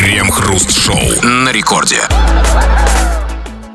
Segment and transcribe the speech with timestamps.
[0.00, 1.98] Крем-хруст-шоу на рекорде.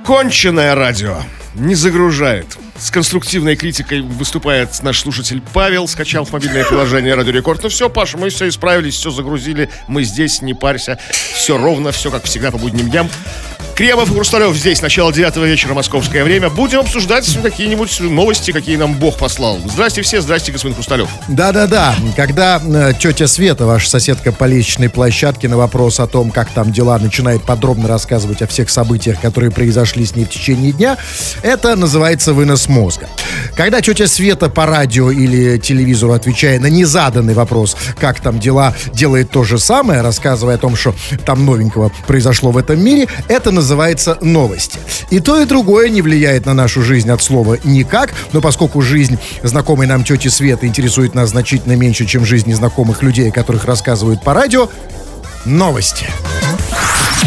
[0.04, 1.18] Конченое радио
[1.54, 2.58] не загружает.
[2.80, 5.88] С конструктивной критикой выступает наш слушатель Павел.
[5.88, 7.62] Скачал в мобильное приложение Радио Рекорд.
[7.62, 9.70] Ну все, Паша, мы все исправились, все загрузили.
[9.88, 10.98] Мы здесь, не парься.
[11.12, 13.08] Все ровно, все как всегда по будним дням.
[13.76, 16.50] Кремов и Хрусталев здесь, начало 9 вечера, московское время.
[16.50, 19.60] Будем обсуждать какие-нибудь новости, какие нам Бог послал.
[19.66, 21.10] Здрасте все, здрасте, господин Хрусталев.
[21.28, 21.94] Да-да-да.
[22.16, 26.72] Когда э, тетя Света, ваша соседка по лестничной площадке, на вопрос о том, как там
[26.72, 30.98] дела, начинает подробно рассказывать о всех событиях, которые произошли с ней в течение дня,
[31.42, 33.10] это называется вынос мозга.
[33.58, 39.32] Когда тетя Света по радио или телевизору, отвечая на незаданный вопрос, как там дела, делает
[39.32, 43.65] то же самое, рассказывая о том, что там новенького произошло в этом мире, это называется
[44.22, 44.80] новости.
[45.10, 49.18] И то, и другое не влияет на нашу жизнь от слова никак, но поскольку жизнь
[49.44, 54.24] знакомой нам тети Светы интересует нас значительно меньше, чем жизнь незнакомых людей, о которых рассказывают
[54.24, 54.70] по радио,
[55.46, 56.08] новости.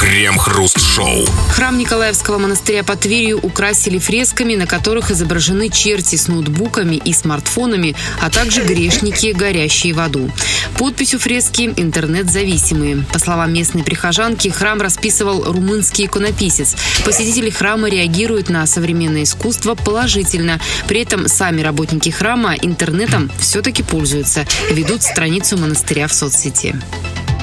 [0.09, 1.27] Крем-хруст-шоу.
[1.51, 7.95] Храм Николаевского монастыря под Тверью украсили фресками, на которых изображены черти с ноутбуками и смартфонами,
[8.19, 10.31] а также грешники, горящие в аду.
[10.78, 13.05] Подпись у фрески «Интернет-зависимые».
[13.12, 16.75] По словам местной прихожанки, храм расписывал румынский иконописец.
[17.05, 20.59] Посетители храма реагируют на современное искусство положительно.
[20.87, 24.47] При этом сами работники храма интернетом все-таки пользуются.
[24.70, 26.75] Ведут страницу монастыря в соцсети.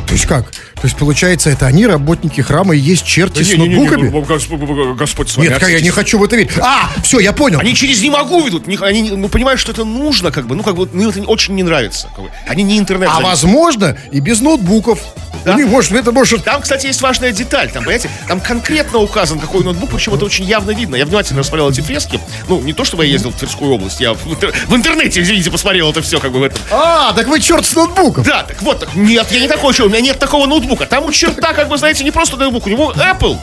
[0.05, 0.51] То есть как?
[0.51, 4.09] То есть, получается, это они, работники храма, и есть черти с ноутбуками?
[4.09, 5.47] ну, Господь, с вами.
[5.47, 6.51] Нет, я не хочу в это верить.
[6.61, 7.59] А, все, я понял.
[7.59, 8.67] Они через «не могу» ведут.
[8.67, 10.55] Не- Они, ну, понимают, что это нужно, как бы.
[10.55, 12.09] Ну, как бы, мне это очень не нравится.
[12.15, 12.31] как бы.
[12.47, 13.09] Они не интернет.
[13.11, 14.99] А возможно, и без ноутбуков.
[15.45, 15.53] Да.
[15.53, 16.43] У них, может, это может...
[16.43, 17.69] Там, кстати, есть важная деталь.
[17.71, 20.95] Там, понимаете, там конкретно указан, какой ноутбук, причем это очень явно видно.
[20.95, 22.19] Я внимательно рассмотрел эти фрески.
[22.47, 25.51] Ну, не то, чтобы я ездил в Тверскую область, я в, интер- в интернете, извините,
[25.51, 26.59] посмотрел это все, как бы в этом.
[26.71, 28.23] А, так вы черт с ноутбуком.
[28.23, 30.85] Да, так вот, так, нет, я не такой человек, у меня нет такого ноутбука.
[30.85, 33.37] Там у черта, как бы, знаете, не просто ноутбук, у него Apple.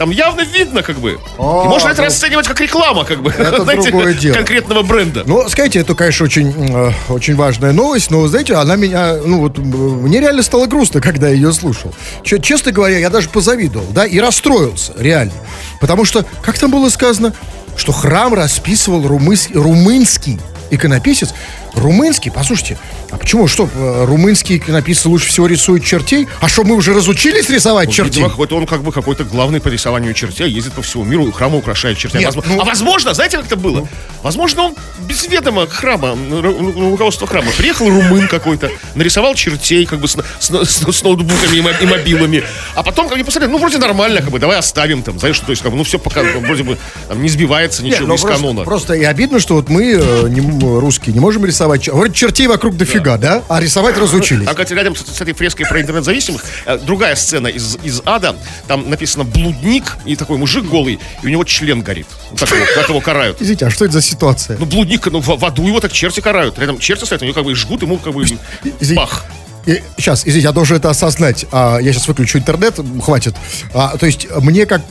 [0.00, 1.20] Там явно видно, как бы.
[1.38, 3.30] А, И можно это ну, расценивать как реклама, как бы.
[3.30, 4.34] это другое дело.
[4.34, 5.24] конкретного бренда.
[5.26, 9.58] Ну, скажите, это, конечно, очень, э, очень важная новость, но, знаете, она меня, ну, вот,
[9.58, 11.92] мне реально стало грустно, когда я ее слушал.
[12.22, 15.34] Че- честно говоря, я даже позавидовал, да, и расстроился, реально.
[15.82, 17.34] Потому что, как там было сказано,
[17.76, 20.40] что храм расписывал румыс- румынский
[20.70, 21.34] иконописец.
[21.74, 22.78] Румынский, послушайте,
[23.10, 26.28] а почему, что, э, румынский иконописец лучше всего рисует чертей?
[26.40, 28.22] А что, мы уже разучились рисовать чертей?
[28.24, 31.96] Видимо, он как бы какой-то главный по рисованию чертей, ездит по всему миру, храмы украшает
[31.98, 32.20] чертей.
[32.20, 33.88] Нет, Возможно- ну- А возможно, знаете, как это было?
[34.22, 34.74] Возможно, он
[35.06, 40.16] без ведома храма, ру- ру- руководства храма, приехал румын какой-то, нарисовал чертей, как бы с,
[40.40, 42.42] с- с- с ноутбуками и мо- и мобилами,
[42.74, 45.50] а потом как бы посмотрели, ну, вроде нормально, как бы, давай оставим там, знаешь, то
[45.50, 46.76] есть, как бы, ну, все пока вроде бы
[47.08, 48.64] там, не сбивается Нет, ничего ну, из просто, канона.
[48.64, 50.40] Просто и обидно, что вот мы, э, не
[50.80, 51.59] русские, не можем рисовать.
[51.64, 53.42] Чер- Вроде чертей вокруг дофига, да?
[53.48, 54.46] А рисовать разучились.
[54.46, 58.36] А, кстати, рядом с, этой фреской про интернет-зависимых, э, другая сцена из, из ада,
[58.68, 62.06] там написано «блудник», и такой мужик голый, и у него член горит.
[62.30, 63.36] Вот так его, как его карают.
[63.40, 64.56] Извините, а что это за ситуация?
[64.58, 66.58] Ну, блудник, ну, в, в аду его так черти карают.
[66.58, 68.24] Рядом черти стоят, у него как бы жгут, ему как бы
[68.94, 69.24] бах.
[69.66, 71.46] И- сейчас, извините, я должен это осознать.
[71.52, 73.34] А, я сейчас выключу интернет, хватит.
[73.74, 74.82] А, то есть мне, как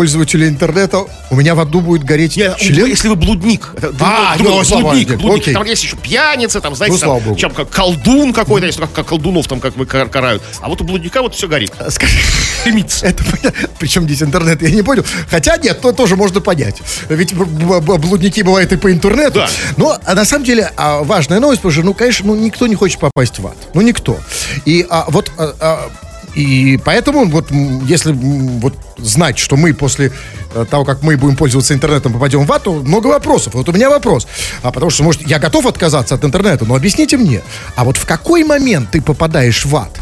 [0.00, 2.84] пользователю интернета, у меня в аду будет гореть Не, член?
[2.84, 3.70] если вы блудник.
[3.78, 5.42] Это А, другой- ну, блудник, богу, блудник.
[5.44, 5.54] окей.
[5.54, 9.06] Там есть еще пьяница, там, знаете, Ну, там, чем как колдун какой-то, есть, как, как
[9.06, 10.42] колдунов там как бы кар- карают.
[10.60, 11.72] А вот у блудника вот все горит.
[11.88, 12.18] Скажи,
[12.66, 13.06] Дымится.
[13.06, 13.70] это понятно.
[13.78, 15.02] Причем здесь интернет, я не понял.
[15.30, 16.76] Хотя нет, то тоже можно понять.
[17.08, 19.38] Ведь блудники бывают и по интернету.
[19.38, 19.48] Да.
[19.78, 22.74] Но а на самом деле а, важная новость, потому что, ну, конечно, ну, никто не
[22.74, 23.56] хочет попасть в ад.
[23.72, 24.18] Ну, никто.
[24.66, 25.32] И а, вот...
[25.38, 25.90] а, а,
[26.36, 27.50] и поэтому, вот,
[27.86, 30.12] если вот знать, что мы после
[30.54, 33.54] э, того, как мы будем пользоваться интернетом, попадем в ад, много вопросов.
[33.54, 34.28] Вот у меня вопрос.
[34.62, 37.40] А потому что, может, я готов отказаться от интернета, но объясните мне,
[37.74, 39.98] а вот в какой момент ты попадаешь в ад?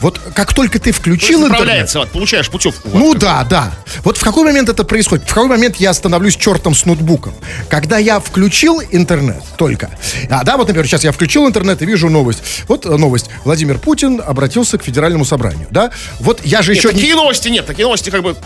[0.00, 1.60] Вот как только ты включил интернет...
[1.60, 2.88] Управляется, вот, получаешь путевку.
[2.88, 3.20] вот, Ну как бы.
[3.20, 3.72] да, да.
[4.02, 5.24] Вот в какой момент это происходит?
[5.24, 7.34] В какой момент я становлюсь чертом с ноутбуком?
[7.68, 9.90] Когда я включил интернет только.
[10.30, 12.42] А, да, вот, например, сейчас я включил интернет и вижу новость.
[12.68, 13.30] Вот э, новость.
[13.44, 15.66] Владимир Путин обратился к федеральному собранию.
[15.70, 15.90] Да?
[16.20, 16.94] Вот я же Нет, еще не...
[16.94, 18.36] такие новости нет, такие новости как бы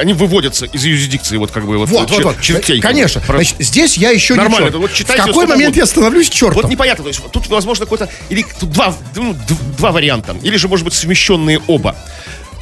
[0.00, 2.40] они выводятся из юрисдикции, вот как бы вот, Вот, вот, чер- вот.
[2.40, 2.80] чертей.
[2.80, 2.94] как бы.
[2.96, 3.20] Конечно.
[3.22, 4.80] Про- Значит, здесь я еще Нормально, не черт.
[4.82, 6.62] вот В читайте какой сколько момент я становлюсь чертом?
[6.62, 9.36] Вот непонятно, то есть тут возможно какой-то, или тут два, ну,
[9.78, 11.96] два варианта, или же, может быть, совмещенные оба.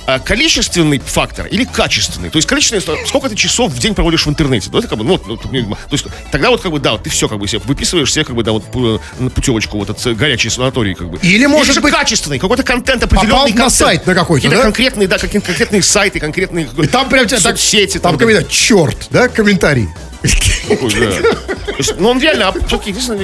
[0.06, 2.30] А, Количественный фактор или качественный?
[2.30, 4.68] То есть количественный, сколько ты часов в день проводишь в интернете?
[4.72, 5.48] Ну, это как бы, ну, ну, то
[5.92, 8.34] есть тогда вот как бы, да, вот ты все как бы себе выписываешь себе как
[8.34, 11.18] бы, да, вот пу- на путевочку вот этот э, горячий санаторий как бы.
[11.22, 13.72] Или, может же быть, качественный, какой-то контент определенный попал на контент.
[13.72, 14.62] сайт на какой-то, Какие-то да?
[14.62, 17.98] конкретные, да, какие конкретные сайты, конкретные И там прям тебя так- соцсети.
[17.98, 18.18] Там да.
[18.24, 19.88] комментарий, черт, да, комментарий.
[20.22, 22.52] Ну, он реально,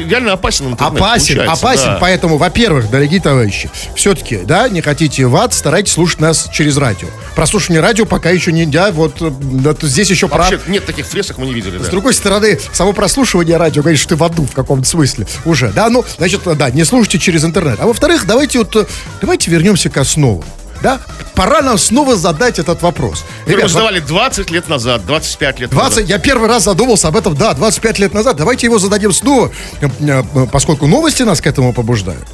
[0.09, 1.99] реально опасен интернет, Опасен, опасен, да.
[2.01, 7.09] поэтому, во-первых, дорогие товарищи, все-таки, да, не хотите в ад, старайтесь слушать нас через радио.
[7.35, 10.27] Прослушивание радио пока еще не, да, вот, да, здесь еще.
[10.27, 14.17] Вообще нет таких фресок, мы не видели, С другой стороны, само прослушивание радио, что ты
[14.17, 17.79] в аду в каком-то смысле уже, да, ну, значит, да, не слушайте через интернет.
[17.81, 18.89] А во-вторых, давайте вот,
[19.21, 20.45] давайте вернемся к основам,
[20.83, 21.01] да,
[21.35, 23.25] пора нам снова задать этот вопрос.
[23.47, 26.09] Мы Ребят, задавали 20 лет назад, 25 лет 20, назад.
[26.09, 28.37] я первый раз задумался об этом, да, 25 лет назад.
[28.37, 29.51] Давайте его зададим снова,
[29.81, 32.27] э, э, поскольку новости нас к этому побуждают.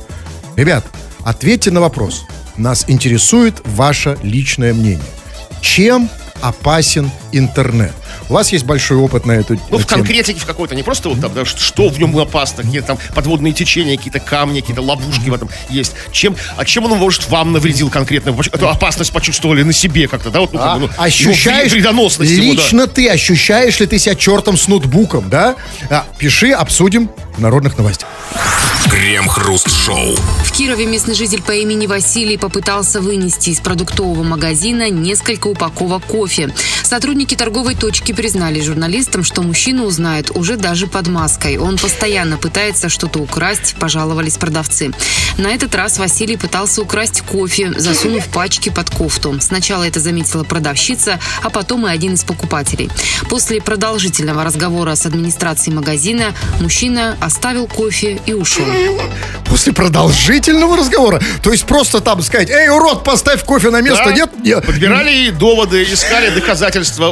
[0.56, 0.85] Ребят,
[1.25, 2.25] ответьте на вопрос.
[2.56, 5.00] Нас интересует ваше личное мнение.
[5.61, 6.11] Чем
[6.41, 7.93] опасен интернет?
[8.29, 10.00] У вас есть большой опыт на эту Ну, в тему.
[10.02, 13.52] конкретике в какой-то, не просто вот там, да, что- в нем опасно, какие-то там подводные
[13.52, 15.93] течения, какие-то камни, какие-то ловушки в этом есть.
[16.12, 18.31] Чем, а чем он, может, вам навредил конкретно?
[18.52, 20.40] Эту опасность почувствовали на себе как-то, да?
[20.40, 22.62] Вот, ну, как А, бы, ну, его ощущаешь, вредоносность его, да.
[22.62, 25.56] лично ты ощущаешь ли ты себя чертом с ноутбуком, да?
[25.90, 28.08] А, пиши, обсудим в народных новостях.
[28.90, 30.17] Крем-хруст-шоу.
[30.44, 36.52] В Кирове местный житель по имени Василий попытался вынести из продуктового магазина несколько упаковок кофе.
[36.82, 41.56] Сотрудники торговой точки признали журналистам, что мужчина узнает уже даже под маской.
[41.56, 44.90] Он постоянно пытается что-то украсть, пожаловались продавцы.
[45.38, 49.38] На этот раз Василий пытался украсть кофе, засунув пачки под кофту.
[49.40, 52.90] Сначала это заметила продавщица, а потом и один из покупателей.
[53.30, 58.66] После продолжительного разговора с администрацией магазина мужчина оставил кофе и ушел.
[59.48, 64.12] После продолжительного разговора, то есть просто там сказать, эй, урод, поставь кофе на место, Да.
[64.12, 64.30] нет?
[64.42, 64.66] Нет.
[64.66, 67.12] Подбирали доводы, искали доказательства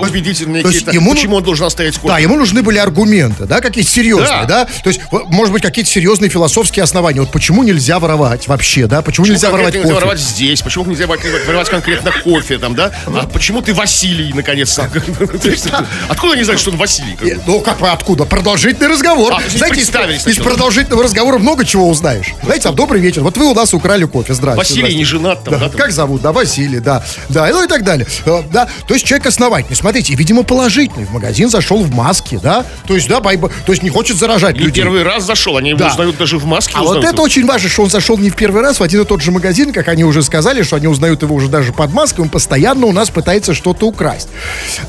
[0.68, 2.08] есть какие-то, ему ну- почему он должен оставить кофе.
[2.08, 4.44] Да, ему нужны были аргументы, да, какие-то серьезные, Да.
[4.46, 4.64] да.
[4.64, 7.20] То есть, может быть, какие-то серьезные философские основания.
[7.20, 9.02] Вот почему нельзя воровать вообще, да?
[9.02, 9.94] Почему, Почему нельзя воровать конкретно кофе?
[9.94, 10.62] нельзя воровать здесь?
[10.62, 12.92] Почему нельзя воровать конкретно кофе там, да?
[13.06, 14.90] А почему ты Василий, наконец-то?
[16.08, 17.16] Откуда они знают, что он Василий?
[17.20, 18.24] Э, Ну, как откуда?
[18.24, 19.34] Продолжительный разговор.
[19.34, 22.32] А, Знаете, из, продолжительного разговора много чего узнаешь.
[22.42, 23.22] Знаете, а добрый вечер.
[23.22, 24.34] Вот вы у нас украли кофе.
[24.34, 24.82] Здравствуйте.
[24.82, 25.72] Василий не женат там, Да, там?
[25.72, 26.22] Как зовут?
[26.22, 27.02] Да, Василий, да.
[27.28, 28.06] Да, ну и так далее.
[28.26, 29.76] Э, Да, то есть человек основательный.
[29.90, 31.04] Смотрите, видимо, положительный.
[31.04, 32.64] В магазин зашел в маске, да.
[32.86, 34.84] То есть, да, байба- то есть не хочет заражать Не людей.
[34.84, 35.88] первый раз зашел, они его Да.
[35.88, 36.74] узнают даже в маске.
[36.76, 37.24] А вот это его.
[37.24, 39.72] очень важно, что он зашел не в первый раз в один и тот же магазин,
[39.72, 42.92] как они уже сказали, что они узнают его уже даже под маской, он постоянно у
[42.92, 44.28] нас пытается что-то украсть.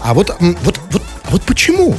[0.03, 1.95] А вот, вот, вот, а вот почему?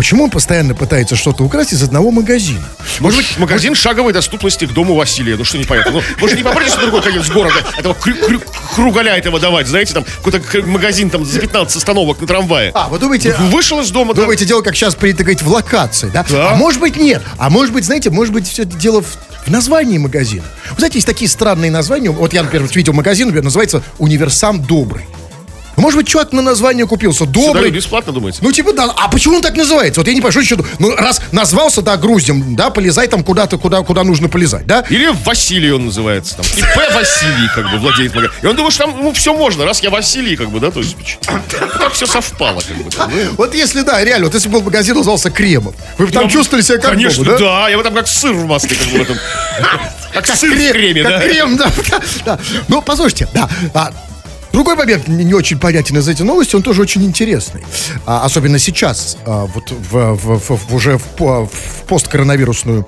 [0.00, 2.66] Почему он постоянно пытается что-то украсть из одного магазина?
[3.00, 5.36] Может быть, магазин шаговой доступности к дому Василия.
[5.36, 5.92] Ну что непонятно.
[5.92, 8.42] Ну, может, не попадете на другой конец города, этого крю- крю-
[8.74, 12.70] кругаля этого давать, знаете, там какой-то магазин там за 15 остановок на трамвае.
[12.74, 16.08] А, вы думаете, Вышел из дома, да, думаете, дело, как сейчас принято говорить, в локации,
[16.08, 16.24] да?
[16.30, 16.52] Да.
[16.52, 17.20] А может быть, нет.
[17.36, 20.46] А может быть, знаете, может быть, все дело в, в названии магазина.
[20.70, 22.08] Вы знаете, есть такие странные названия.
[22.08, 25.04] Вот я, например, видел магазин, например, называется «Универсам Добрый».
[25.80, 27.24] Может быть, чувак на название купился.
[27.26, 27.62] Добрый.
[27.62, 28.38] дают бесплатно, думаете?
[28.42, 28.92] Ну, типа, да.
[28.96, 30.00] А почему он так называется?
[30.00, 30.64] Вот я не понимаю, что еще...
[30.78, 34.84] Ну, раз назвался, да, груздем, да, полезай там куда-то, куда, куда нужно полезать, да?
[34.90, 36.46] Или Василий он называется там.
[36.46, 38.36] ИП Василий, как бы, владеет магазином.
[38.42, 40.80] И он думает, что там, ну, все можно, раз я Василий, как бы, да, то
[40.80, 40.96] есть,
[41.78, 42.90] так все совпало, как бы.
[42.90, 43.34] там, ну.
[43.36, 46.62] Вот если, да, реально, вот если бы магазин назывался Кремов, вы бы там Я- чувствовали
[46.62, 47.68] себя как Конечно, дома, да?
[47.68, 49.16] я бы там как сыр в маске, как бы, в этом.
[50.12, 51.20] Как сыр в креме, как да?
[51.20, 51.70] крем, да,
[52.24, 52.38] да.
[52.66, 53.48] Ну, послушайте, да.
[53.72, 53.92] а,
[54.52, 57.62] Другой момент не очень понятен из этих новостей, он тоже очень интересный.
[58.04, 61.48] А, особенно сейчас, а, вот в, в- в- уже в, в
[61.86, 62.86] посткоронавирусную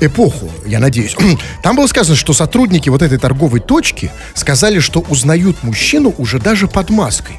[0.00, 1.16] эпоху, я надеюсь.
[1.62, 6.68] Там было сказано, что сотрудники вот этой торговой точки сказали, что узнают мужчину уже даже
[6.68, 7.34] под маской.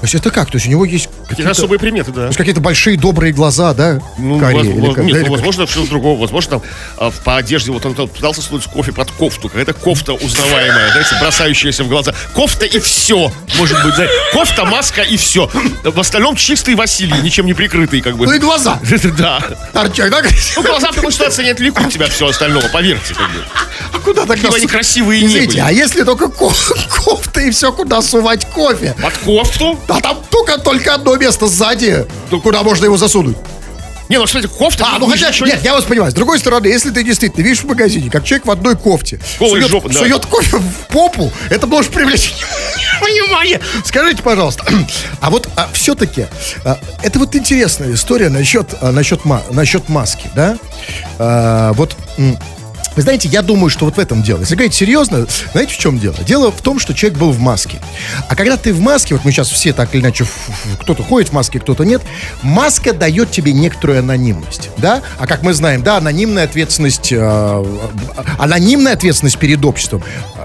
[0.00, 0.50] То есть это как?
[0.50, 2.20] То есть у него есть Какие-то особые приметы, да.
[2.22, 4.00] то есть какие-то большие добрые глаза, да?
[4.18, 6.20] Ну, Карие воз- или нет, да, ну, возможно, что-то другого.
[6.20, 6.62] Возможно, там
[6.98, 9.48] а, в- по одежде, вот он там пытался сунуть кофе под кофту.
[9.48, 12.14] Какая-то кофта узнаваемая, знаете, бросающаяся в глаза.
[12.34, 14.06] Кофта и все, может быть, да.
[14.32, 15.50] Кофта, маска и все.
[15.84, 18.26] В остальном чистый Василий, ничем не прикрытый, как бы.
[18.26, 18.78] Ну и глаза.
[19.18, 19.40] Да.
[19.72, 20.22] Торчак, да?
[20.56, 23.44] Ну, глаза в такой ситуации не отвлекут тебя от всего остального, поверьте, как бы.
[23.92, 24.34] А куда тогда?
[24.48, 25.58] Какие они красивые не были.
[25.58, 26.50] а если только ко-
[27.04, 28.94] кофта и все, куда сувать кофе?
[29.00, 29.78] Под кофту?
[29.88, 32.06] А там только, только одно место сзади,
[32.42, 33.36] куда можно его засунуть.
[34.08, 34.84] Не, ну, смотрите, кофта...
[34.86, 36.10] А, ну хотя, ничего нет, я вас понимаю.
[36.10, 39.68] С другой стороны, если ты действительно видишь в магазине, как человек в одной кофте сует,
[39.70, 40.00] жопой, да.
[40.00, 42.34] сует кофе в попу, это может привлечь
[43.00, 43.60] внимание.
[43.84, 44.64] Скажите, пожалуйста,
[45.20, 46.26] а вот все-таки,
[47.02, 50.58] это вот интересная история насчет, а, насчет, ма- насчет маски, да?
[51.18, 51.96] А, вот...
[52.96, 54.40] вы знаете, я думаю, что вот в этом дело.
[54.40, 56.16] Если говорить серьезно, знаете, в чем дело?
[56.26, 57.80] Дело в том, что человек был в маске.
[58.28, 60.26] А когда ты в маске, вот мы сейчас все так или иначе,
[60.80, 62.02] кто-то ходит в маске, кто-то нет,
[62.42, 65.02] маска дает тебе некоторую анонимность, да?
[65.18, 67.64] А как мы знаем, да, анонимная ответственность, э,
[68.38, 70.02] анонимная ответственность перед обществом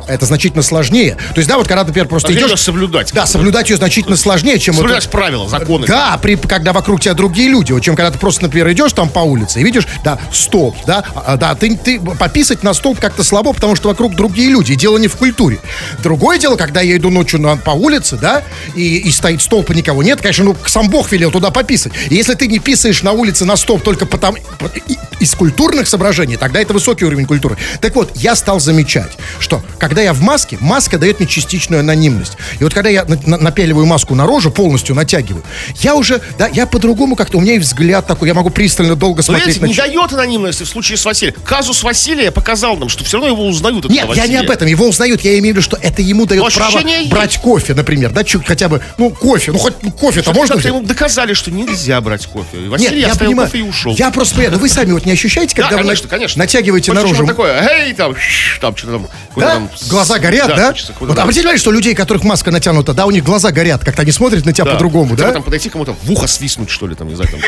[0.08, 1.18] это значительно сложнее.
[1.34, 2.62] То есть, да, вот когда, например, просто Сложнее идешь...
[2.62, 3.12] соблюдать.
[3.14, 4.74] Да, соблюдать ее значительно сложнее, чем...
[4.76, 5.86] вот- Соблюдать правила, законы.
[5.86, 9.10] Да, при, когда вокруг тебя другие люди, вот чем когда ты просто, например, идешь там
[9.10, 12.00] по улице и видишь, да, столб, да, а, да, ты, ты
[12.38, 15.58] пописать на столб как-то слабо, потому что вокруг другие люди, и дело не в культуре.
[16.04, 18.44] Другое дело, когда я иду ночью на, по улице, да,
[18.76, 21.94] и, и стоит столб, и никого нет, конечно, ну, сам Бог велел туда пописать.
[22.12, 24.38] И если ты не писаешь на улице на столб только потому,
[25.20, 27.58] из культурных соображений, тогда это высокий уровень культуры.
[27.82, 32.34] Так вот, я стал замечать, что когда я в маске, маска дает мне частичную анонимность.
[32.60, 35.44] И вот когда я на- на- напяливаю маску на рожу, полностью натягиваю,
[35.82, 39.18] я уже, да, я по-другому как-то, у меня и взгляд такой, я могу пристально долго
[39.18, 41.36] Но смотреть видите, на не дает анонимности в случае с Василием.
[41.44, 43.90] Казус Василия показал нам, что все равно его узнают.
[43.90, 44.68] Нет, я не об этом.
[44.68, 47.10] Его узнают, я имею в виду, что это ему дает Но право есть.
[47.10, 50.72] брать кофе, например, да, чуть хотя бы, ну, кофе, ну, хоть ну, кофе-то можно взять?
[50.74, 52.48] ему доказали, что нельзя брать кофе.
[52.54, 53.48] И Нет, Василий я понимаю.
[53.50, 53.96] кофе и ушел.
[53.96, 56.40] Я просто понимаю, ну вы сами вот не ощущаете, Да, когда вы конечно, конечно.
[56.40, 57.16] натягиваете наружу?
[57.16, 58.16] что-то такое, эй, там,
[58.62, 59.08] там, что-то там.
[59.36, 59.54] Да?
[59.54, 60.74] там, Глаза горят, да?
[60.74, 61.20] куда-то Вот там.
[61.24, 64.12] обратите внимание, что у людей, которых маска натянута, да, у них глаза горят, как-то они
[64.12, 64.72] смотрят на тебя Да.
[64.74, 65.32] по-другому, да?
[65.32, 67.40] там подойти кому-то в ухо свистнуть, что ли, там, не знаю, там,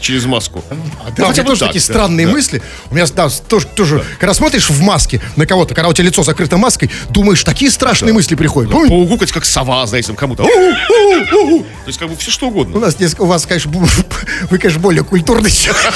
[0.00, 0.62] через маску.
[0.70, 0.76] Да,
[1.18, 2.32] Ну, у меня тоже так, такие да, странные да.
[2.32, 2.62] мысли.
[2.90, 6.22] У меня да, тоже, тоже когда смотришь в маске на кого-то, когда у тебя лицо
[6.22, 8.72] закрыто маской, думаешь, такие страшные мысли приходят.
[8.74, 10.44] Ой, Поугукать, как сова, знаете, там, кому-то.
[10.44, 12.80] То есть, как бы, все что У угодно.
[12.80, 13.70] нас здесь, у вас, конечно,
[14.50, 15.94] вы, конечно, более культурный человек.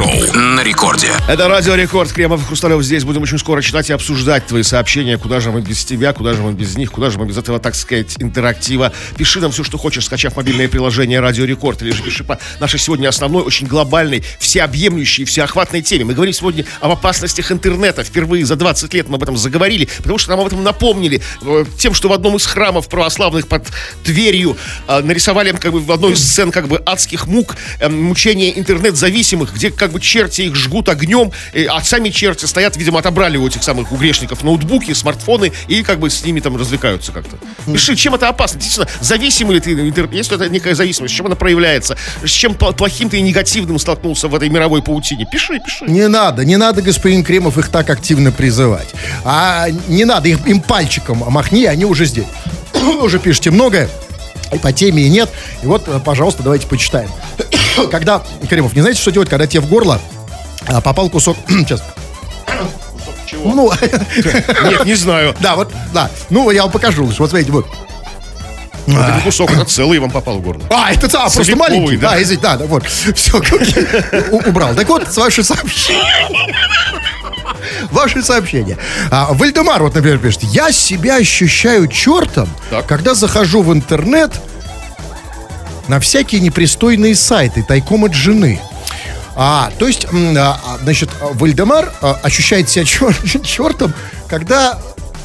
[0.00, 1.08] Крем-хруст-шоу на рекорде.
[1.28, 2.12] Это Радио Рекорд.
[2.12, 3.04] Кремов Хрусталев здесь.
[3.04, 5.18] Будем очень скоро читать и обсуждать твои сообщения.
[5.18, 7.58] Куда же мы без тебя, куда же мы без них, куда же мы без этого,
[7.58, 8.92] так сказать, интерактива.
[9.16, 11.82] Пиши нам все, что хочешь, скачав мобильное приложение Радио Рекорд.
[11.82, 16.04] Или же пиши по нашей сегодня основной, очень глобальной, всеобъемлющей, всеохватной теме.
[16.04, 18.02] Мы говорим сегодня об опасностях интернета.
[18.04, 21.20] Впервые за 20 лет мы об этом заговорили, потому что нам об этом напомнили.
[21.42, 23.66] э, Тем, что в одном из храмов православных под
[24.04, 24.56] Тверью
[24.88, 29.54] э, нарисовали как бы в одной из сцен как бы адских мук э, мучения интернет-зависимых,
[29.54, 31.32] где как бы черти их жгут огнем,
[31.70, 35.98] а сами черти стоят, видимо, отобрали у этих самых у грешников ноутбуки, смартфоны и как
[36.00, 37.36] бы с ними там развлекаются как-то.
[37.70, 38.60] Пиши, чем это опасно?
[38.60, 40.12] Действительно, зависимый ли ты интернет?
[40.12, 41.96] Если это некая зависимость, чем она проявляется?
[42.24, 45.26] С чем пл- плохим ты и негативным столкнулся в этой мировой паутине?
[45.30, 45.84] Пиши, пиши.
[45.86, 48.88] Не надо, не надо, господин Кремов, их так активно призывать.
[49.24, 52.26] А не надо, их, им пальчиком махни, они уже здесь.
[53.02, 53.88] Уже пишете многое,
[54.52, 55.30] и по теме и нет.
[55.62, 57.10] И вот, э, пожалуйста, давайте почитаем.
[57.90, 60.00] Когда, Кремов, не знаете, что делать, когда тебе в горло
[60.66, 61.36] а, попал кусок...
[61.48, 61.82] Сейчас.
[63.26, 63.54] Чего?
[63.54, 63.72] Ну,
[64.70, 65.36] Нет, не знаю.
[65.40, 66.10] да, вот, да.
[66.30, 67.22] Ну, я вам покажу лучше.
[67.22, 67.66] Вот смотрите, вот.
[68.86, 70.62] Это не кусок, это целый вам попал в горло.
[70.70, 71.96] А, это а, просто маленький.
[71.96, 72.10] да.
[72.10, 72.86] Да, извините, да, да, вот.
[72.86, 73.38] Все,
[74.30, 74.74] убрал.
[74.74, 76.02] Так вот, с ваше сообщение.
[77.90, 78.78] Ваше сообщение.
[79.10, 80.42] А, Вальдемар, вот, например, пишет.
[80.44, 82.86] Я себя ощущаю чертом, Так.
[82.86, 84.32] когда захожу в интернет
[85.90, 88.60] на всякие непристойные сайты, тайком от жены.
[89.34, 93.92] А, то есть, а, а, значит, Вальдемар а, ощущает себя чер- чертом,
[94.28, 94.78] когда,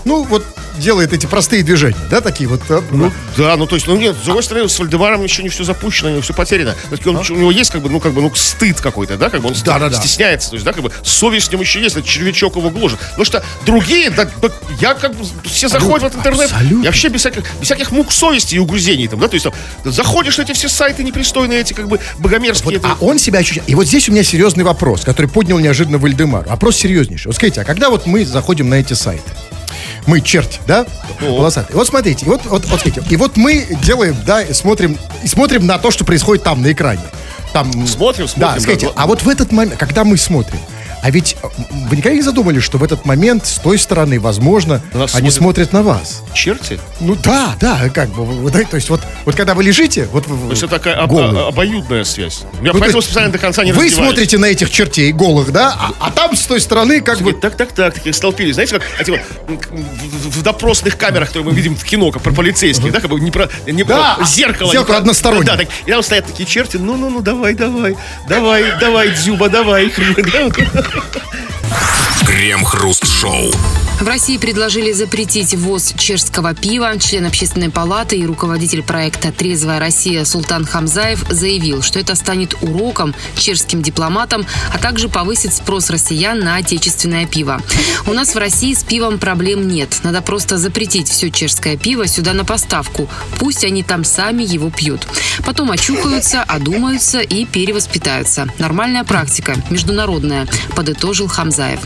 [0.05, 0.45] ну, вот,
[0.77, 2.61] делает эти простые движения, да, такие вот.
[2.69, 5.49] а, Ну да, ну то есть, ну нет, с другой стороны, с Вальдемаром еще не
[5.49, 6.75] все запущено, не все потеряно.
[7.05, 9.49] Он- у него есть как бы, ну как бы, ну стыд какой-то, да, как бы
[9.49, 9.97] он ст- Да-да-да.
[9.97, 12.99] стесняется, то есть, да, как бы совесть в нем еще есть, этот червячок его гложет.
[12.99, 16.83] Потому что другие, да, да, я как бы, все заходят в этот интернет, абсолютно.
[16.83, 19.53] я вообще без всяких, без всяких мук совести и угрызений там, да, то есть там,
[19.91, 22.65] заходишь на эти все сайты непристойные, эти как бы богомерзкие.
[22.79, 23.67] Вот, это- а он себя ощущает.
[23.69, 26.45] И вот здесь у меня серьезный вопрос, который поднял неожиданно Вальдемар.
[26.47, 27.27] Вопрос серьезнейший.
[27.29, 29.23] Вот скажите, а когда вот мы заходим на эти сайты?
[30.07, 30.85] Мы черти, да?
[31.19, 31.75] Волосатые.
[31.75, 35.65] Вот смотрите, вот, вот, вот смотрите, и вот мы делаем, да, и смотрим, и смотрим
[35.65, 37.01] на то, что происходит там на экране.
[37.53, 38.93] Там, Смотрим, смотрим, Да, скажите, да.
[38.95, 40.59] а вот в этот момент, когда мы смотрим,
[41.05, 41.47] а ведь э,
[41.87, 45.33] вы никогда не задумались, что в этот момент с той стороны, возможно, они смотрят.
[45.33, 46.23] смотрят на вас?
[46.33, 46.79] Черти?
[46.99, 50.33] Ну да, да, как бы, да, то есть вот, вот когда вы лежите, вот То
[50.49, 51.47] есть это такая голые.
[51.47, 52.39] обоюдная связь.
[52.41, 54.07] Я Ну, то поэтому есть специально до конца не Вы раздеваюсь.
[54.13, 55.75] смотрите на этих чертей голых, да?
[55.77, 57.33] А, а там с той стороны как бы...
[57.33, 58.55] Так, так, так, такие столпились.
[58.55, 62.31] Знаете, как эти вот в, в допросных камерах, которые мы видим в кино, как про
[62.33, 64.71] полицейских, да, как бы не про, не Да, про зеркало.
[64.71, 65.45] зеркало про- одностороннее.
[65.45, 67.95] Да, так, и там стоят такие черти, ну-ну-ну, давай, давай,
[68.27, 69.93] давай, давай, Дзюба, давай.
[72.25, 73.51] Крем-хруст-шоу.
[73.99, 76.99] В России предложили запретить ввоз чешского пива.
[76.99, 83.15] Член общественной палаты и руководитель проекта «Трезвая Россия» Султан Хамзаев заявил, что это станет уроком
[83.37, 87.61] чешским дипломатам, а также повысит спрос россиян на отечественное пиво.
[88.05, 90.01] У нас в России с пивом проблем нет.
[90.03, 93.09] Надо просто запретить все чешское пиво сюда на поставку.
[93.39, 95.07] Пусть они там сами его пьют.
[95.45, 98.47] Потом очухаются, одумаются и перевоспитаются.
[98.59, 101.79] Нормальная практика, международная, подытожил Хамзаев.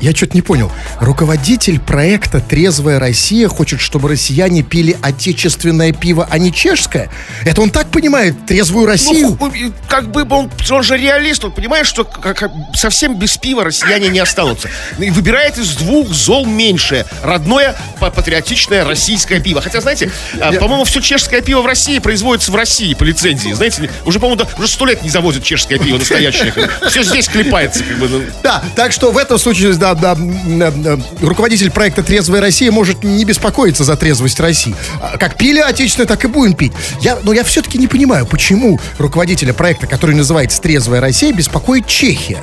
[0.00, 0.72] Я что-то не понял.
[0.98, 7.10] Руководитель проекта «Трезвая Россия» хочет, чтобы россияне пили отечественное пиво, а не чешское?
[7.44, 9.36] Это он так понимает трезвую Россию?
[9.38, 9.52] Ну,
[9.88, 14.20] как бы он, он же реалист, он понимает, что как- совсем без пива россияне не
[14.20, 14.68] останутся.
[14.98, 17.04] И выбирает из двух зол меньшее.
[17.22, 19.60] Родное, па- патриотичное российское пиво.
[19.60, 23.52] Хотя, знаете, а, по-моему, все чешское пиво в России производится в России по лицензии.
[23.52, 26.54] Знаете, уже, по-моему, уже сто лет не завозят чешское пиво настоящее.
[26.88, 27.84] Все здесь клепается.
[27.84, 28.22] Как бы, ну.
[28.42, 33.24] Да, так что в этом случае да, да, э, руководитель проекта «Трезвая Россия» может не
[33.24, 34.74] беспокоиться за трезвость России.
[35.00, 36.72] А Как пили отечественное, так и будем пить.
[37.00, 42.38] Я, но я все-таки не понимаю, почему руководителя проекта, который называется «Трезвая Россия», беспокоит Чехия.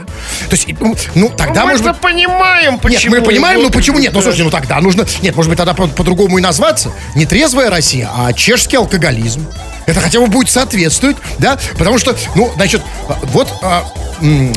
[0.49, 1.97] То есть, ну, ну, тогда, мы может быть...
[1.97, 3.15] понимаем, Нет, почему.
[3.15, 4.13] мы понимаем, его- ну почему нет?
[4.13, 5.05] Ну, слушайте, ну тогда нужно...
[5.21, 6.91] Нет, может быть, тогда по- по-другому и назваться.
[7.15, 9.45] Не трезвая Россия, а чешский алкоголизм.
[9.85, 11.57] Это хотя бы будет соответствовать, да?
[11.77, 13.85] Потому что, ну, значит, а, вот, а,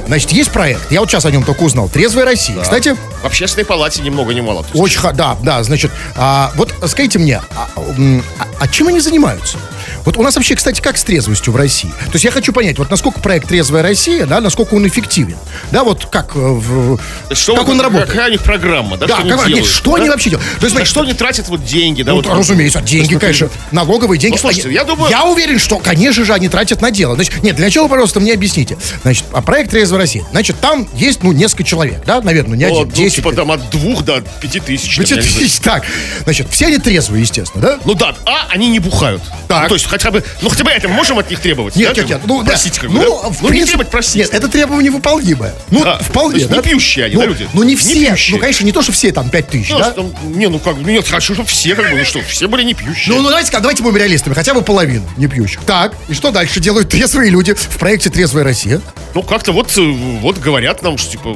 [0.07, 0.91] значит, есть проект.
[0.91, 1.89] Я вот сейчас о нем только узнал.
[1.89, 2.61] Трезвая Россия.
[2.61, 2.80] Кстати,
[3.23, 4.65] В общественной палате ни много ни мало.
[4.75, 9.59] очень, да, да, значит, а, вот скажите мне, а, а- а чем они занимаются?
[10.05, 11.91] Вот у нас вообще, кстати, как с трезвостью в России?
[12.07, 15.37] То есть я хочу понять, вот насколько проект «Трезвая Россия», да, насколько он эффективен?
[15.73, 16.99] Да, вот как, э, в-
[17.33, 18.11] Что как вы- он работает?
[18.11, 19.07] Какая у них программа, да?
[19.07, 19.97] Да, что они как- нет, делают, что да?
[19.99, 20.49] они вообще делают?
[20.59, 22.13] То есть, На что они тратят вот деньги, да?
[22.13, 24.37] Ну, вот, разумеется, деньги, вот, конечно, налоговые деньги.
[24.37, 27.15] Ну, слушайте, А я думаю- Я уверен, что, конечно же, они тратят на дело.
[27.15, 28.79] Значит, нет, для начала, пожалуйста, мне объясните.
[29.03, 30.25] Значит, а проект «Трезвая Россия».
[30.31, 33.17] Значит, там есть, ну, несколько человек, да, наверное, не один, ну, 10.
[33.17, 34.97] типа там от двух до пяти тысяч.
[34.97, 35.49] там, не знаю.
[35.63, 35.85] так,
[36.25, 37.79] значит, все они трезвые, естественно, да?
[37.85, 39.23] Ну да, а они не бухают.
[39.49, 39.63] Так.
[39.65, 41.77] Ну, то есть хотя бы, ну хотя бы это мы можем от них требовать.
[41.77, 42.21] Нет, да, нет, нет.
[42.25, 42.51] Ну, да.
[42.51, 43.29] Простите, как бы, ну, да?
[43.29, 44.17] Ну, не принципе, требовать простить.
[44.17, 45.55] Нет, это требование выполнимое.
[45.71, 45.99] Ну, Да.
[45.99, 46.31] вполне.
[46.33, 46.63] То есть не да?
[46.63, 47.49] пьющие они, ну, да, люди?
[47.53, 47.95] Ну, не Не все.
[47.95, 48.35] пьющие.
[48.37, 49.91] Ну, конечно, не то, что все там 5 тысяч, Ну, да?
[49.93, 52.63] что, не, ну как, ну нет, хочу, чтобы все, как бы, ну что, все были
[52.63, 53.15] не пьющие.
[53.15, 55.61] Ну, ну давайте, давайте будем реалистами, хотя бы половину не пьющих.
[55.67, 58.81] Так, и что дальше делают трезвые люди в проекте «Трезвая Россия»?
[59.15, 61.29] Ну, как-то вот, э, вот говорят нам, что типа,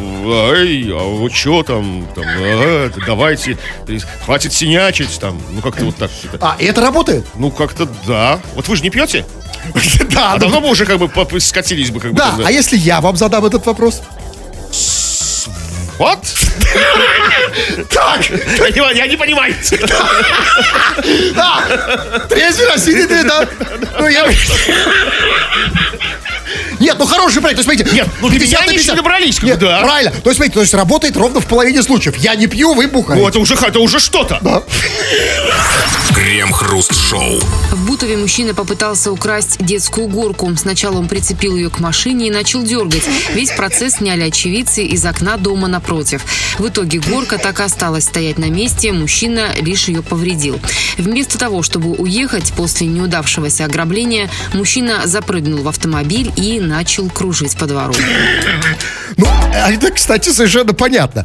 [0.56, 3.56] эй, а вот что там, там, это давайте,
[3.88, 6.10] э, хватит синячить, там, ну как-то вот так.
[6.10, 6.36] типа.
[6.38, 7.24] А, и это работает?
[7.36, 8.40] Ну, как-то да.
[8.54, 9.24] Вот вы же не пьете?
[10.10, 12.18] Да, А ну, давно бы уже как бы скатились бы как бы.
[12.18, 14.02] Да, а если я вам задам этот вопрос?
[15.98, 16.18] Вот?
[17.88, 18.28] Так,
[18.94, 19.54] Я не, понимаю.
[22.28, 23.48] трезвый Россия, ты, да?
[23.98, 24.26] Ну, я...
[26.80, 28.94] Нет, ну хороший проект, то есть, смотрите, Нет, ну, до 50 меня на они 50.
[28.94, 29.80] не добрались, как Нет, да.
[29.82, 30.10] правильно.
[30.10, 32.16] То есть, смотрите, то есть работает ровно в половине случаев.
[32.16, 33.22] Я не пью, вы бухаете.
[33.22, 34.40] Ну, это уже, это уже что-то.
[36.14, 37.40] Крем-хруст-шоу.
[37.72, 40.50] В Бутове мужчина попытался украсть детскую горку.
[40.56, 43.02] Сначала он прицепил ее к машине и начал дергать.
[43.32, 46.22] Весь процесс сняли очевидцы из окна дома напротив.
[46.58, 50.60] В итоге горка так и осталась стоять на месте, мужчина лишь ее повредил.
[50.98, 57.66] Вместо того, чтобы уехать после неудавшегося ограбления, мужчина запрыгнул в автомобиль и начал кружить по
[57.66, 57.94] двору.
[59.16, 61.24] Ну, а это, кстати, совершенно понятно.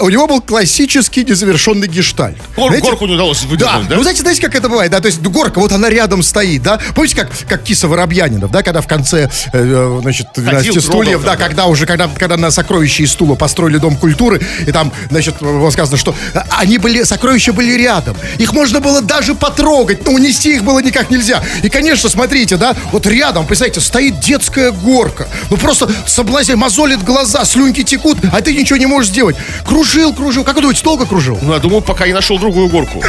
[0.00, 2.36] У него был классический незавершенный гештальт.
[2.56, 3.96] Гор- Знаете, горку не удалось Да, выдернуть, да?
[3.96, 6.80] ну знаете, знаете, как это бывает, да, то есть горка, вот она рядом стоит, да,
[6.96, 11.22] помните, как, как Киса Воробьянинов, да, когда в конце, э, э, значит, 12 Ходил, стульев,
[11.22, 11.36] да, да.
[11.36, 15.70] когда уже, когда, когда на сокровища из стула построили Дом культуры, и там, значит, было
[15.70, 20.56] сказано, что а, они были, сокровища были рядом, их можно было даже потрогать, но унести
[20.56, 21.44] их было никак нельзя.
[21.62, 27.44] И, конечно, смотрите, да, вот рядом, представляете, стоит детская горка, ну просто соблазняет, мозолит глаза,
[27.44, 29.36] слюнки текут, а ты ничего не можешь сделать.
[29.64, 31.38] Кружил, кружил, как вы думаете, долго кружил?
[31.42, 33.02] Ну, я думаю, пока не нашел другую горку.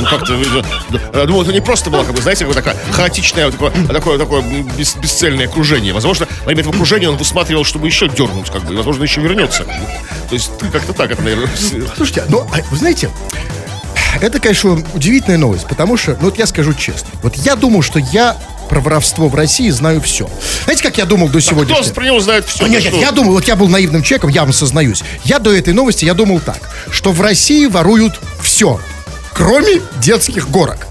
[0.00, 0.62] Ну, как-то, э,
[1.14, 4.18] я думаю, это не просто было, как бы, знаете, вот такое хаотичное, вот такое, такое,
[4.18, 4.42] такое
[4.76, 5.92] бес- бесцельное кружение.
[5.92, 9.20] Возможно, во время этого кружения он высматривал, чтобы еще дернуть, как бы, и, возможно, еще
[9.20, 9.64] вернется.
[9.64, 9.86] как бы.
[10.28, 11.50] То есть, как-то так это, наверное.
[11.96, 13.10] Слушайте, ну, а, вы знаете,
[14.20, 17.98] это, конечно, удивительная новость, потому что, ну, вот я скажу честно, вот я думал, что
[17.98, 18.36] я
[18.72, 20.30] про воровство в России знаю все.
[20.64, 21.92] Знаете, как я думал до Кто сегодняшнего?
[21.92, 22.64] про него знает все?
[22.64, 25.02] Ну, Нет, нет, я думал, вот я был наивным человеком, я вам сознаюсь.
[25.24, 28.80] Я до этой новости, я думал так, что в России воруют все,
[29.34, 30.86] кроме детских горок.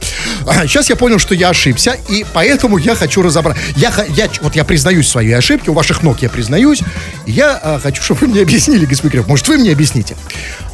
[0.46, 3.58] А, Сейчас я понял, что я ошибся, и поэтому я хочу разобрать.
[3.76, 6.82] Я, я, вот я признаюсь своей ошибке, у ваших ног я признаюсь.
[7.26, 9.26] Я а, хочу, чтобы вы мне объяснили, господин Кирилл.
[9.28, 10.15] Может, вы мне объясните?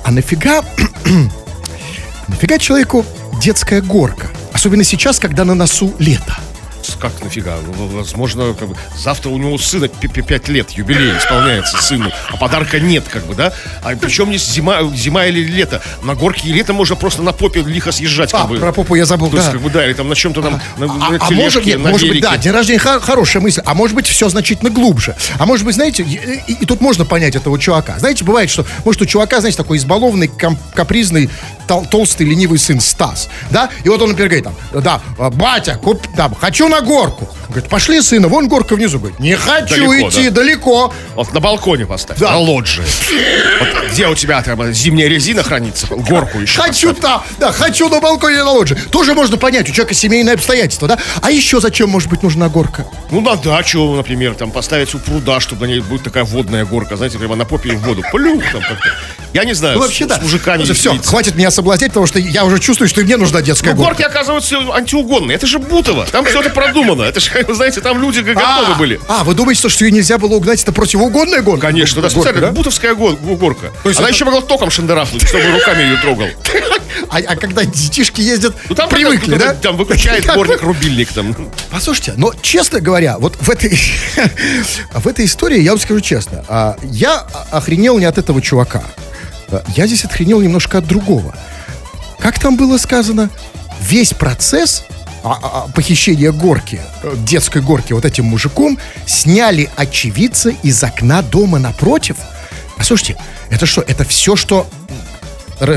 [0.03, 0.61] А нафига,
[2.27, 3.05] нафига человеку
[3.41, 4.27] детская горка?
[4.51, 6.35] Особенно сейчас, когда на носу лето.
[6.99, 7.57] Как нафига?
[7.91, 13.05] Возможно, как бы, завтра у него сына 5 лет, юбилей исполняется сыну, а подарка нет,
[13.07, 13.53] как бы, да?
[13.83, 15.81] А причем здесь зима, зима или лето?
[16.03, 18.57] На горке и летом можно просто на попе лихо съезжать, как А, бы.
[18.57, 19.53] про попу я забыл, То есть, да.
[19.53, 21.79] как бы, да, или там на чем-то там, на, А, на а может, тележке, нет,
[21.83, 25.15] на может быть, да, день рождения хо- хорошая мысль, а может быть, все значительно глубже.
[25.37, 27.99] А может быть, знаете, и, и- и тут можно понять этого чувака.
[27.99, 30.29] Знаете, бывает, что, может, у чувака, знаете, такой избалованный,
[30.73, 31.29] капризный
[31.67, 36.05] тол- толстый ленивый сын Стас, да, и вот он, например, говорит, там, да, батя, куп,
[36.15, 37.27] там, хочу на горку.
[37.49, 38.99] Говорит, пошли, сына, вон горка внизу.
[38.99, 40.41] Говорит, не хочу Далеко, идти, да.
[40.41, 40.93] далеко.
[41.15, 42.31] Вот на балконе поставь, Да.
[42.31, 42.83] на лоджии.
[43.59, 45.87] Вот где у тебя там зимняя резина хранится?
[45.89, 46.61] Горку еще.
[46.61, 48.75] Хочу там, да, хочу на балконе на лоджии.
[48.91, 50.99] Тоже можно понять, у человека семейные обстоятельства, да?
[51.21, 52.85] А еще зачем, может быть, нужна горка?
[53.11, 56.97] Ну, на дачу, например, там поставить у пруда, чтобы на ней будет такая водная горка,
[56.97, 58.03] знаете, прямо на попе и в воду.
[58.11, 58.89] Плюх там как-то.
[59.37, 60.19] Я не знаю, Ну, с- вообще, с, да.
[60.19, 61.09] мужиками Все, веселиться.
[61.11, 63.91] хватит меня соблазнять, потому что я уже чувствую, что и мне нужна детская Ну, горка.
[63.93, 65.35] горки, оказываются, антиугонные.
[65.35, 66.07] Это же Бутово.
[66.11, 67.03] Там все это продумано.
[67.03, 68.99] Это же, вы знаете, там люди готовы а, были.
[69.07, 70.63] А, вы думаете, что, ее нельзя было угнать?
[70.63, 71.67] Это противоугонная гонка?
[71.67, 73.71] Конечно, да, Горка, специально, бутовская го- горка.
[73.97, 76.27] Она еще могла током шандарафнуть, чтобы руками ее трогал.
[77.09, 79.53] А, а когда детишки ездят, Ну там привыкли, да?
[79.53, 81.35] Там выключает дворник рубильник там.
[81.69, 83.79] Послушайте, но честно говоря, вот в этой,
[84.93, 87.19] в этой истории, я вам скажу честно, а, я
[87.51, 88.83] охренел не от этого чувака.
[89.51, 91.35] А, Я здесь охренел немножко от другого.
[92.19, 93.29] Как там было сказано,
[93.81, 94.83] весь процесс
[95.23, 101.21] а, а, а, похищения горки, э, детской горки вот этим мужиком, сняли очевидцы из окна
[101.21, 102.17] дома напротив.
[102.77, 103.17] Послушайте,
[103.49, 104.67] это что, это все, что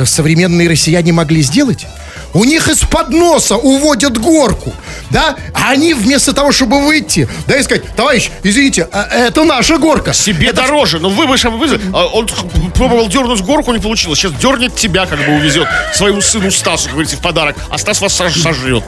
[0.04, 1.86] современные россияне могли сделать?
[2.32, 4.72] У них из-под носа уводят горку,
[5.10, 5.34] да?
[5.54, 10.12] А они вместо того, чтобы выйти, да, и сказать, товарищ, извините, а это наша горка.
[10.12, 11.00] Себе дороже.
[11.00, 12.28] Ну вы шам- вы- а Он
[12.74, 14.18] пробовал дернуть горку, не получилось.
[14.18, 17.56] Сейчас дернет тебя, как бы увезет своему сыну Стасу, говорите, в подарок.
[17.68, 18.84] А Стас вас сож- сожрет.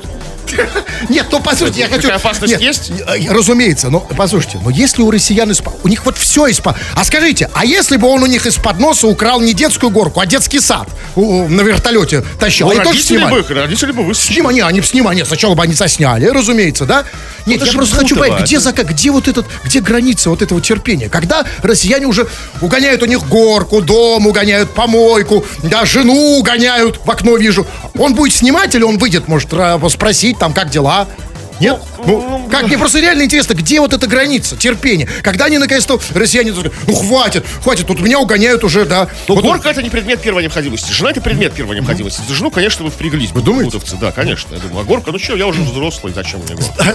[1.09, 2.11] Нет, ну послушайте, я хочу...
[2.11, 2.91] Опасность Нет, есть?
[2.91, 5.75] э, Разумеется, но послушайте, но если у россиян из-под...
[5.85, 6.77] У них вот все из-под...
[6.95, 10.27] А скажите, а если бы он у них из-под носа украл не детскую горку, а
[10.27, 12.67] детский сад на вертолете тащил?
[12.69, 13.41] Ну, Они тоже снимали?
[13.43, 17.05] бы, родители бы вы Снимали, они снимали, нет, сначала бы они сосняли, разумеется, да?
[17.47, 20.43] Нет, это я просто хочу понять, где, это- за, где вот этот, где граница вот
[20.43, 21.09] этого терпения?
[21.09, 22.29] Когда россияне уже
[22.61, 27.67] угоняют у них горку, дом угоняют, помойку, да, жену угоняют, в окно вижу.
[27.99, 31.07] Он будет снимать или он выйдет, может, ра- спросить там, как дела?
[31.62, 31.81] Нет?
[32.05, 35.09] Ну, как, мне просто реально интересно, где вот эта граница терпения?
[35.22, 39.09] Когда они наконец-то, россияне, ну хватит, хватит, тут меня угоняют уже, да.
[39.29, 40.90] Но Вот- горка это не предмет первой необходимости.
[40.92, 42.20] Жена это предмет первой необходимости.
[42.29, 43.31] За жену, конечно, вы впряглись.
[43.31, 43.79] Вы думаете?
[44.01, 44.55] Да, конечно.
[44.55, 46.85] Я думаю, а горка, ну что, я уже взрослый, зачем мне горка?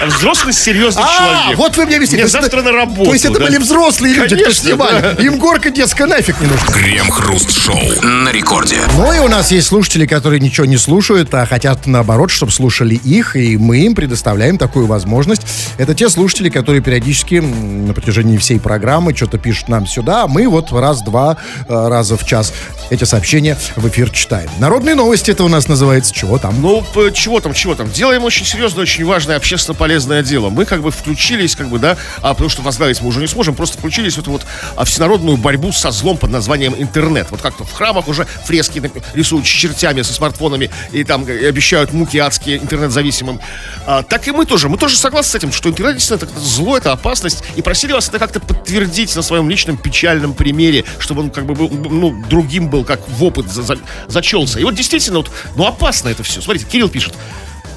[0.00, 1.58] А, Взрослый серьезный А, человек.
[1.58, 2.22] вот вы мне объясните.
[2.22, 3.06] Мне завтра на работу.
[3.06, 5.22] То есть это были взрослые люди, кто Конечно, снимали.
[5.24, 6.66] Им горка детская нафиг не нужна.
[6.72, 8.76] Крем-хруст-шоу на рекорде.
[8.94, 12.94] Ну и у нас есть слушатели, которые ничего не слушают, а хотят наоборот, чтобы слушали
[13.08, 15.42] их, и мы им предоставляем такую возможность.
[15.78, 20.48] Это те слушатели, которые периодически на протяжении всей программы что-то пишут нам сюда, а мы
[20.48, 21.36] вот раз-два
[21.68, 22.52] э, раза в час
[22.90, 24.50] эти сообщения в эфир читаем.
[24.58, 26.60] Народные новости это у нас называется чего там?
[26.60, 27.90] Ну, чего там, чего там?
[27.90, 30.50] Делаем очень серьезное, очень важное, общественно полезное дело.
[30.50, 33.54] Мы как бы включились, как бы, да, а потому что возглавить мы уже не сможем,
[33.54, 37.28] просто включились в эту вот а, всенародную борьбу со злом под названием интернет.
[37.30, 38.82] Вот как-то в храмах уже фрески
[39.14, 43.40] рисуют с чертями, со смартфонами, и там э, обещают муки адские интернет-зависимым.
[43.86, 44.68] А, так и мы тоже.
[44.68, 48.08] Мы тоже согласны с этим, что интернет действительно это зло, это опасность, и просили вас
[48.08, 52.68] это как-то подтвердить на своем личном печальном примере, чтобы он как бы был, ну, другим
[52.68, 54.58] был, как в опыт за- за- зачелся.
[54.60, 56.40] И вот действительно, вот, ну опасно это все.
[56.40, 57.14] Смотрите, Кирилл пишет.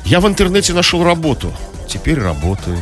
[0.05, 1.53] Я в интернете нашел работу.
[1.87, 2.77] Теперь работаю.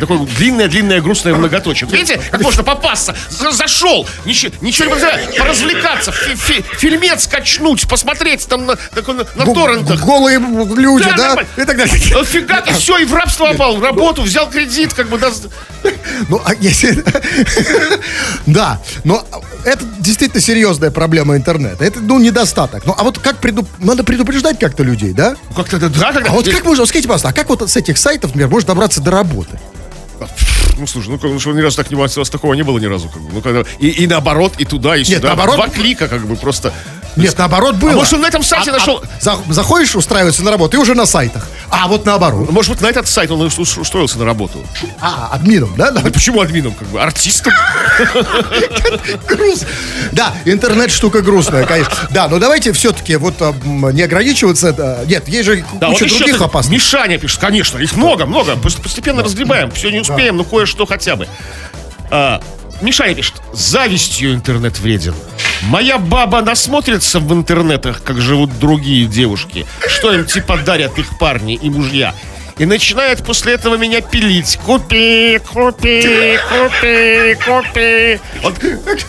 [0.00, 1.88] Такое длинное-длинное грустное многоточие.
[1.90, 3.14] Видите, как можно попасться?
[3.30, 9.26] За- Зашел, ничего, ничего не подозревая, поразвлекаться, фи- фи- фильмец качнуть, посмотреть там на, на,
[9.44, 10.00] на торрентах.
[10.04, 11.62] Голые люди, Да, да?
[11.62, 11.94] И так далее.
[12.12, 15.30] Ну, Фига, и все, и в рабство попал, в работу, взял кредит, как бы, да,
[16.28, 17.04] Ну, а если...
[18.46, 19.24] Да, но
[19.64, 21.84] это действительно серьезная проблема интернета.
[21.84, 22.84] Это, ну, недостаток.
[22.86, 23.66] Ну, а вот как преду...
[23.78, 25.36] Надо предупреждать как-то людей, да?
[25.54, 26.30] как-то, да, да, когда...
[26.30, 29.00] А вот как можно, скажите, пожалуйста, а как вот с этих сайтов, например, можно добраться
[29.00, 29.58] до работы?
[30.78, 32.86] Ну, слушай, ну, ну, что ни разу так не, у вас такого не было ни
[32.86, 33.30] разу, как бы.
[33.34, 35.28] Ну, когда, и, и наоборот, и туда, и сюда.
[35.28, 35.56] наоборот.
[35.56, 36.72] Два клика, как бы, просто...
[37.16, 37.92] Нет, наоборот, было.
[37.92, 39.02] А может, он на этом сайте А- а нашел...
[39.20, 41.46] за- заходишь устраиваться на работу, и уже на сайтах.
[41.70, 42.50] А вот наоборот.
[42.50, 44.64] Может быть, на этот сайт он ус- устроился на работу.
[45.00, 45.90] А, админом, да?
[45.90, 47.00] Да, Ну, почему админом, как бы?
[47.00, 47.52] Артистом?
[49.26, 49.64] груз.
[50.12, 51.92] Да, интернет штука грустная, конечно.
[52.10, 53.54] Да, но давайте все-таки вот а,
[53.92, 55.04] не ограничиваться.
[55.06, 56.74] Нет, есть же вот куча других опасностей.
[56.76, 58.52] Мишаня пишет, конечно, их много, много.
[58.52, 61.28] Пос- Постепенно разгребаем, все не успеем, но кое-что хотя бы.
[62.10, 62.40] А,
[62.80, 65.14] Мишаня пишет, завистью интернет вреден.
[65.62, 71.54] Моя баба насмотрится в интернетах, как живут другие девушки, что им типа дарят их парни
[71.54, 72.14] и мужья.
[72.58, 74.58] И начинает после этого меня пилить.
[74.64, 78.20] Купи, купи, купи, купи.
[78.42, 78.54] Вот,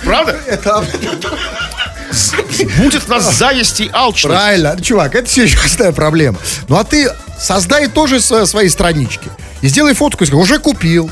[0.03, 0.39] правда?
[0.47, 0.83] Это
[2.77, 4.35] Будет у нас зависть и алчность.
[4.35, 6.37] правильно, чувак, это серьезная проблема.
[6.67, 9.29] Ну а ты создай тоже свои странички.
[9.61, 11.09] И сделай фотку и скажи, уже купил,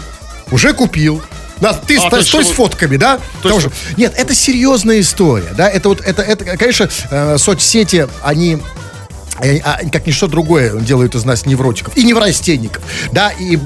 [0.51, 1.21] уже купил.
[1.61, 3.19] Да, ты А, с, то есть, с фотками, да?
[3.41, 3.71] То есть- Тоже.
[3.95, 5.69] Нет, это серьезная история, да?
[5.69, 8.57] Это вот, это, это конечно, э, соцсети, они
[9.91, 13.57] как ничто другое делают из нас невротиков и неврастенников, да, и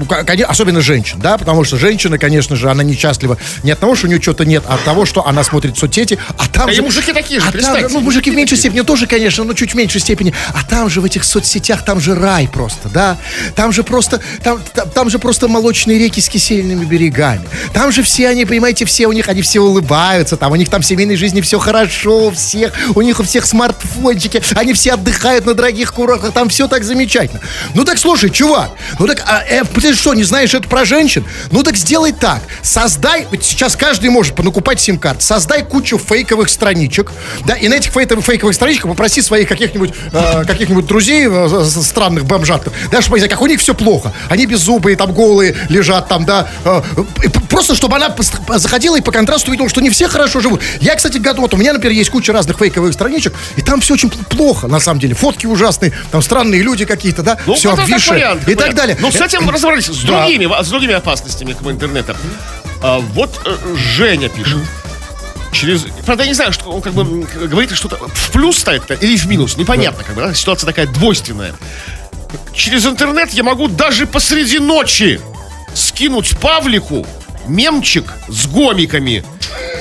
[0.42, 4.10] особенно женщин, да, потому что женщина, конечно же, она несчастлива не от того, что у
[4.10, 6.82] нее что-то нет, а от того, что она смотрит соцсети, а там и же...
[6.82, 9.74] мужики такие же, а там ну, мужики в меньшей степени тоже, конечно, но чуть в
[9.74, 13.18] меньшей степени, а там же в этих соцсетях, там же рай просто, да,
[13.54, 18.02] там же просто, там, там, там же просто молочные реки с кисельными берегами, там же
[18.02, 21.16] все они, понимаете, все у них, они все улыбаются, там у них там в семейной
[21.16, 25.92] жизни все хорошо, у всех, у них у всех смартфончики, они все отдыхают на дорогих
[25.92, 27.40] курортах, там все так замечательно.
[27.74, 31.24] Ну так слушай, чувак, ну так, а, э, ты что, не знаешь это про женщин?
[31.50, 37.10] Ну так сделай так, создай, сейчас каждый может понакупать сим-карт, создай кучу фейковых страничек,
[37.44, 42.26] да, и на этих фейковых, фейковых страничках попроси своих каких-нибудь, э, каких-нибудь друзей э, странных
[42.26, 46.24] бомжат, да, чтобы они, как у них все плохо, они беззубые, там голые лежат там,
[46.24, 46.82] да, э,
[47.50, 48.14] просто чтобы она
[48.56, 50.62] заходила и по контрасту видела, что не все хорошо живут.
[50.80, 53.94] Я, кстати, готов, вот у меня, например, есть куча разных фейковых страничек, и там все
[53.94, 57.72] очень пл- плохо, на самом деле, фотки ужасные, там странные люди какие-то, да, Ну, все
[57.72, 58.76] обвисшее вариант, и так вариант.
[58.76, 58.96] далее.
[59.00, 59.86] Ну, с этим разобрались.
[59.86, 60.20] С Да.
[60.22, 62.16] другими, с другими опасностями как интернета.
[62.82, 64.58] А, вот э, Женя пишет.
[65.52, 65.86] Через...
[66.04, 67.04] Правда, я не знаю, что он как бы
[67.48, 69.56] говорит что-то в плюс ставит или в минус.
[69.56, 70.34] Непонятно, как бы, да?
[70.34, 71.54] Ситуация такая двойственная.
[72.54, 75.20] Через интернет я могу даже посреди ночи
[75.74, 77.06] скинуть Павлику
[77.48, 79.24] мемчик с гомиками.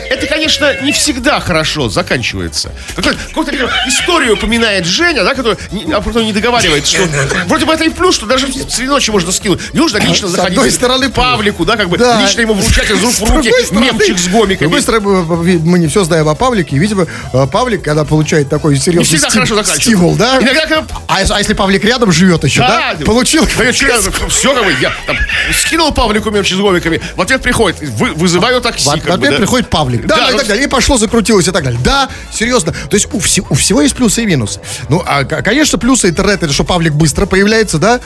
[0.10, 2.72] Это, конечно, не всегда хорошо заканчивается.
[2.96, 3.52] Какую-то
[3.88, 7.00] историю упоминает Женя, да, которая не, а потом не договаривает, что
[7.48, 9.74] вроде бы это и плюс, что даже среди ночи можно скинуть.
[9.74, 11.10] Не нужно лично С заходить одной стороны.
[11.10, 12.22] Павлику, да, как бы Да.
[12.22, 14.58] лично ему вручать из рук в С руки стороны- мемчик с С гомиками.
[14.68, 16.78] другой стороны, мы- мы не все знаем о Павлике.
[16.78, 20.38] Видимо, э, Павлик, когда получает такой серьезный стим- стимул, да?
[20.40, 22.96] Иногда, когда А, если- а если Павлик рядом живет еще, да?
[23.06, 23.46] Получил.
[23.46, 25.18] все, как бы, я там,
[25.60, 28.88] скинул Павлику мемчик с гомиками, в ответ приходит, вы- вызываю такси.
[28.90, 29.38] В как бы, ответ да.
[29.38, 30.06] приходит Павлик.
[30.06, 30.66] Да, Да, и ну, так далее.
[30.66, 31.80] И пошло, закрутилось и так далее.
[31.84, 32.72] Да, серьезно.
[32.72, 34.60] То есть у, все- у всего есть плюсы и минусы.
[34.90, 38.00] Ну, а, конечно, плюсы интернета, это что Павлик быстро появляется, да?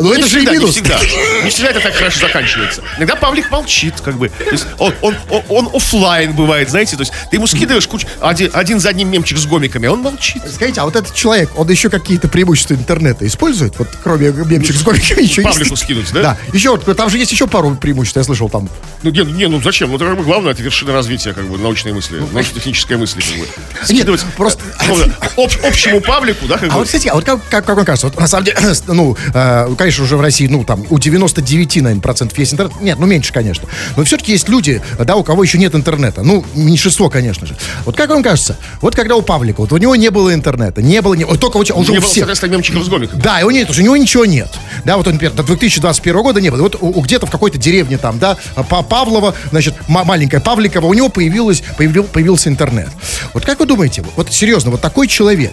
[0.00, 0.70] Но Не это же и всегда, не минус.
[0.74, 0.98] всегда.
[1.44, 2.82] Не всегда это так хорошо заканчивается.
[2.96, 4.28] Иногда Павлик молчит, как бы.
[4.30, 6.96] То есть он, он, он, он оффлайн бывает, знаете.
[6.96, 10.00] То есть ты ему скидываешь кучу, один, один за одним мемчик с гомиками, а он
[10.00, 10.42] молчит.
[10.52, 13.78] Скажите, а вот этот человек, он еще какие-то преимущества интернета использует?
[13.78, 15.82] Вот кроме мемчик с комиками еще Павлику есть?
[15.82, 16.22] скинуть, да?
[16.22, 16.36] Да.
[16.52, 18.68] Еще там же есть еще пару преимуществ, я слышал там.
[19.02, 19.90] Ну, не, не, ну зачем?
[19.90, 23.38] Ну, это как бы главное, это вершина развития, как бы, научной мысли, научно-технической мысли, как
[23.38, 23.46] бы.
[23.86, 26.78] Скидывать просто- э, ну, об- общему Павлику, да, как А бы.
[26.78, 28.58] вот, кстати, а вот как, как, как вам кажется, вот на самом деле,
[28.88, 32.80] ну, э, конечно, уже в России, ну, там, у 99, наверное, процентов есть интернет.
[32.80, 33.68] Нет, ну, меньше, конечно.
[33.96, 36.22] Но все-таки есть люди, да, у кого еще нет интернета.
[36.22, 37.56] Ну, меньшинство, конечно же.
[37.84, 41.02] Вот как вам кажется, вот когда у Павлика, вот у него не было интернета, не
[41.02, 42.22] было, не, вот только вот он же не у было, всех.
[42.22, 43.20] соответственно, мемчиков с гомиками.
[43.20, 44.48] Да, его нет, у него ничего нет.
[44.84, 46.62] Да, вот, он, например, до 2021 года не было.
[46.62, 48.36] Вот у, у где-то в какой-то деревне там, да,
[48.68, 52.88] Па- Павлова, значит, ма- маленькая Павликова, у него появилось, появил, появился интернет.
[53.34, 55.52] Вот как вы думаете, вот серьезно, вот такой человек,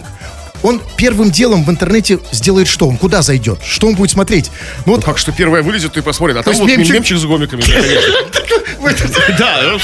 [0.62, 2.88] он первым делом в интернете сделает что?
[2.88, 3.60] Он куда зайдет?
[3.64, 4.50] Что он будет смотреть?
[4.86, 6.36] Ну вот Как что первое вылезет, и посмотрит.
[6.36, 7.62] А там есть вот мемчик- мемчик с гомиками.
[9.38, 9.78] да, ну,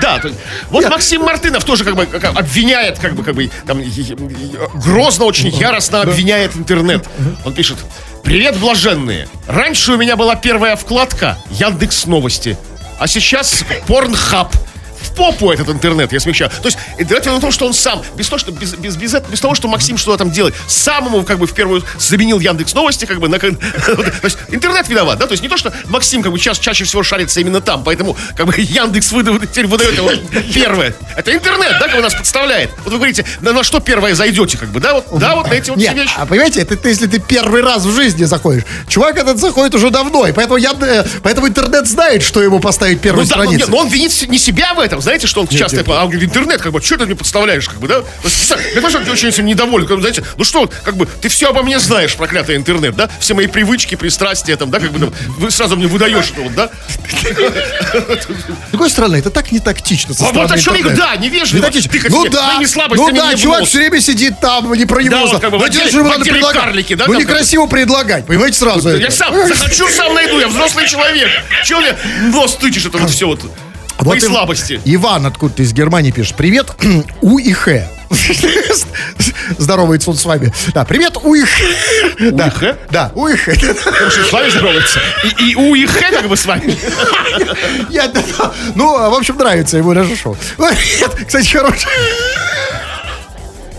[0.00, 0.18] да.
[0.18, 0.30] то
[0.70, 3.82] Вот Максим Мартынов тоже как бы обвиняет, как бы, как бы, там,
[4.74, 7.04] грозно очень яростно обвиняет интернет.
[7.44, 7.78] Он пишет,
[8.22, 9.28] привет, блаженные.
[9.46, 12.56] Раньше у меня была первая вкладка Яндекс Новости,
[12.98, 14.54] а сейчас Порнхаб.
[15.16, 16.50] Попу этот интернет, я смягчаю.
[16.50, 19.12] То есть, и дело в том, что он сам, без того, что, без, без, без,
[19.14, 23.04] без того, что Максим что-то там делает, самому, как бы, в первую заменил Яндекс Новости,
[23.06, 23.48] как бы, на, то
[24.22, 27.02] есть, интернет виноват, да, то есть, не то, что Максим, как бы, ча- чаще всего
[27.02, 30.10] шарится именно там, поэтому, как бы, Яндекс выдает, теперь выдает его
[30.54, 30.94] первое.
[31.16, 32.70] Это интернет, да, как бы нас подставляет.
[32.84, 35.54] Вот вы говорите, на, на что первое зайдете, как бы, да, вот, да, вот на
[35.54, 36.14] эти вот все Нет, вещи.
[36.16, 38.64] а понимаете, это ты, если ты первый раз в жизни заходишь.
[38.88, 42.96] Чувак этот заходит уже давно, и поэтому, я, э, поэтому интернет знает, что ему поставить
[42.98, 43.66] Ну, первую да, ну, страницу.
[43.66, 45.88] нет, но он винит не себя в этом, знаете, что он часто, нет.
[45.88, 48.02] а он говорит, интернет, как бы, что ты мне подставляешь, как бы, да?
[48.24, 51.50] Я понимаю, что очень этим недоволен, как бы, знаете, ну что, как бы, ты все
[51.50, 53.08] обо мне знаешь, проклятый интернет, да?
[53.20, 56.54] Все мои привычки, пристрастия, там, да, как бы, там, вы сразу мне выдаешь это вот,
[56.54, 56.70] да?
[57.22, 60.12] С другой стороны, это так не тактично.
[60.12, 61.66] со А вот о чем я говорю, да, невежливо.
[61.66, 62.10] Не тактично.
[62.10, 62.58] Ну да,
[62.96, 65.14] ну да, в чувак все время сидит там, не про него.
[65.14, 66.62] Да, в Ну, же в надо предлагать.
[66.62, 68.96] карлики, да, Ну некрасиво предлагать, понимаете, сразу.
[68.96, 71.28] Я сам захочу, сам найду, я взрослый человек.
[71.64, 71.96] Чего мне
[72.32, 73.40] нос тычешь, это вот все вот,
[74.04, 74.80] мои и- слабости.
[74.84, 76.36] Иван откуда-то из Германии пишет.
[76.36, 76.70] Привет,
[77.22, 77.88] У и Х.
[79.58, 80.52] Здоровается он с вами.
[80.74, 81.50] Да, привет, У и Х.
[82.32, 82.52] Да?
[82.90, 83.52] Да, У и Х.
[83.84, 85.00] Потому что с вами здоровается.
[85.40, 85.74] И, и у,
[86.10, 86.76] как бы с вами.
[87.90, 88.10] Я.
[88.74, 90.36] Ну, в общем, нравится ему наше шоу.
[91.26, 91.92] Кстати, хорошая.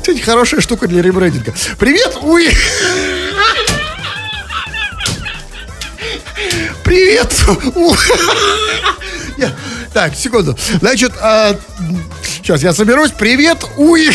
[0.02, 1.54] Кстати, хорошая штука для ребрендинга.
[1.80, 2.50] Привет, Уи.
[6.84, 7.34] Привет,
[7.76, 7.94] У.
[9.38, 9.52] Я-
[9.98, 10.56] Так, секунду.
[10.80, 11.56] Значит, а,
[12.44, 13.10] сейчас я соберусь.
[13.18, 14.14] Привет, Уих.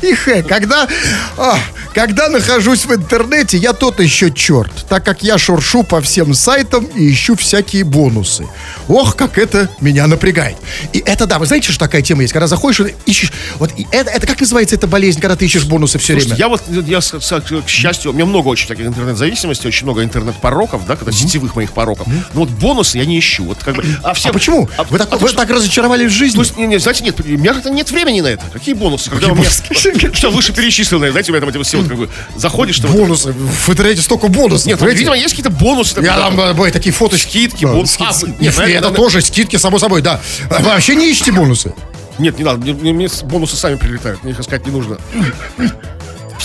[0.00, 0.88] И Хэ, когда,
[1.36, 1.58] а,
[1.96, 6.84] когда нахожусь в интернете, я тот еще черт, так как я шуршу по всем сайтам
[6.84, 8.46] и ищу всякие бонусы.
[8.86, 10.58] Ох, как это меня напрягает.
[10.92, 12.34] И это, да, вы знаете, что такая тема есть?
[12.34, 15.64] Когда заходишь и ищешь, вот и это, это как называется эта болезнь, когда ты ищешь
[15.64, 16.38] бонусы все Слушайте, время?
[16.38, 20.96] я вот, я, к счастью, у меня много очень таких интернет-зависимостей, очень много интернет-пороков, да,
[20.96, 22.06] когда сетевых моих пороков.
[22.08, 23.44] Но вот бонусы я не ищу.
[23.44, 24.68] Вот как бы, а, все, А почему?
[24.76, 26.36] А, вы так, а вы что- так разочаровались в жизни?
[26.36, 28.44] То есть, не, не, знаете, нет, у меня нет времени на это.
[28.52, 29.08] Какие бонусы?
[29.08, 29.50] Когда Какие у меня,
[29.94, 30.14] бонусы?
[30.14, 33.32] что выше перечисленное, знаете, у меня там эти все как бы заходишь, что вот- бонусы.
[33.32, 34.66] В интернете столько бонусов.
[34.66, 35.94] Нет, ну, видимо, есть какие-то бонусы.
[35.94, 37.26] там, Я да, там, э, бывают такие фоточки.
[37.28, 37.94] Скидки, Да, бонусы.
[37.94, 40.20] скид- А, скид- нет, это надо- тоже скидки, само собой, да.
[40.50, 41.72] Вы вообще не ищете бонусы?
[42.18, 44.96] Нет, не надо, мне- мне бонусы сами прилетают, мне их искать не нужно.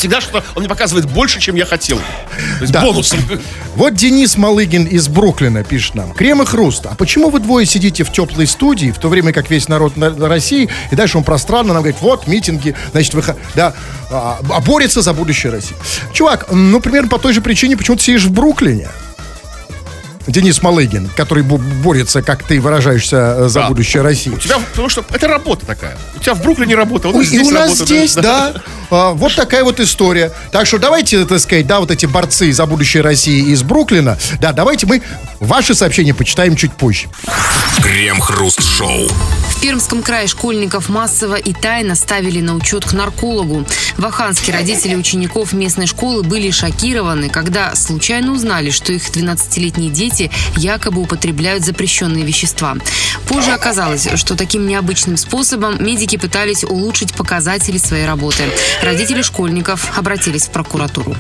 [0.02, 1.98] Всегда что он мне показывает больше, чем я хотел.
[1.98, 2.82] То есть Да.
[2.82, 3.18] бонусы.
[3.76, 6.12] Вот Денис Малыгин из Бруклина пишет нам.
[6.14, 6.88] Крем и хруст.
[6.88, 10.10] А почему вы двое сидите в теплой студии, в то время как весь народ на,
[10.10, 13.76] на России, и дальше он пространно нам говорит, вот, митинги, значит, вы, да,
[14.10, 15.76] а, а борется за будущее России.
[16.14, 18.90] Чувак, ну, примерно по той же причине, почему ты сидишь в Бруклине.
[20.32, 23.68] Денис Малыгин, который бо- борется, как ты выражаешься, э, за Да.
[23.68, 24.32] будущее России.
[24.32, 25.98] У тебя, потому что это работа такая.
[26.16, 28.54] У тебя в Бруклине работа, у Ой, нас и здесь у нас работа, здесь, да.
[28.94, 30.34] А, вот такая вот история.
[30.52, 34.52] Так что давайте, так сказать, да, вот эти борцы за будущее России из Бруклина, да,
[34.52, 35.02] давайте мы
[35.40, 37.08] ваши сообщения почитаем чуть позже.
[37.82, 39.08] Крем-хруст-шоу.
[39.08, 43.66] В Пермском крае школьников массово и тайно ставили на учет к наркологу.
[43.98, 50.21] В Аханске родители учеников местной школы были шокированы, когда случайно узнали, что их 12-летние дети
[50.58, 52.76] якобы употребляют запрещенные вещества.
[53.28, 58.44] Позже оказалось, что таким необычным способом медики пытались улучшить показатели своей работы.
[58.84, 61.16] Родители школьников обратились в прокуратуру.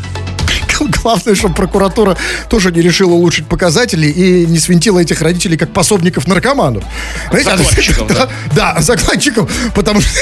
[1.01, 2.17] Главное, чтобы прокуратура
[2.49, 6.83] тоже не решила улучшить показатели и не свинтила этих родителей как пособников наркоманов.
[7.31, 10.11] Закладчиков, да, да, закладчиков, потому что...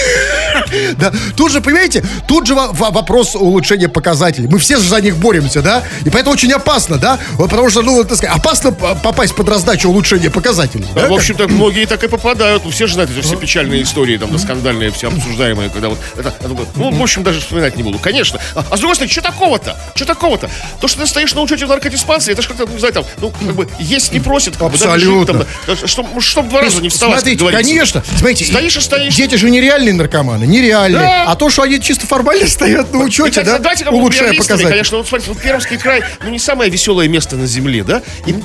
[0.98, 4.48] Да, тут же, понимаете, тут же во- во- вопрос улучшения показателей.
[4.48, 5.84] Мы все же за них боремся, да?
[6.06, 7.17] И поэтому очень опасно, да?
[7.34, 10.86] Вот Потому что, ну, вот, так сказать, опасно попасть под раздачу улучшения показателей.
[10.93, 12.63] Да, да, в общем-то, многие так и попадают.
[12.65, 16.00] Ну, Все же знают эти все печальные истории, там, да, скандальные, все обсуждаемые, когда вот
[16.17, 17.98] это, это, ну, в общем, даже вспоминать не буду.
[18.00, 18.39] Конечно.
[18.56, 19.78] А, а с другой стороны, что такого-то?
[19.95, 20.48] Что такого-то?
[20.79, 23.31] То, что ты стоишь на учете в наркодиспансере, это же как-то, ну, знаете, там, ну,
[23.31, 25.45] как бы, есть не просит, как бы, да, Абсолютно.
[25.45, 28.03] там, да, что, чтобы два раза не вставать, Смотрите, конечно.
[28.17, 29.15] Смотрите, Стоишь и стоишь.
[29.15, 31.01] Дети же нереальные наркоманы, нереальные.
[31.01, 31.25] Да.
[31.27, 34.67] А то, что они чисто формально стоят на И, учете, кстати, да, давайте улучшая показатели.
[34.67, 38.01] Конечно, вот смотрите, вот Пермский край, ну, не самое веселое место на земле, да?
[38.25, 38.35] И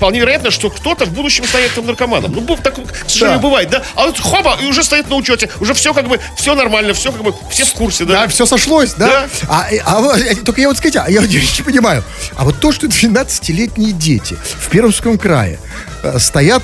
[0.00, 2.32] вполне вероятно, что кто-то в будущем станет там наркоманом.
[2.32, 3.46] Ну, так, к сожалению, Да.
[3.46, 3.82] бывает, да?
[3.94, 7.12] А вот хоба, и уже стоит на учете, уже все как бы, все нормально, все
[7.12, 8.22] как бы, все в курсе, да?
[8.22, 9.06] Да, все сошлось, да?
[9.06, 9.28] Да.
[9.46, 12.02] А, а э, только я вот скажите, а я вот не понимаю.
[12.36, 15.58] А вот то, что 12-летние дети в Пермском крае
[16.02, 16.62] э, стоят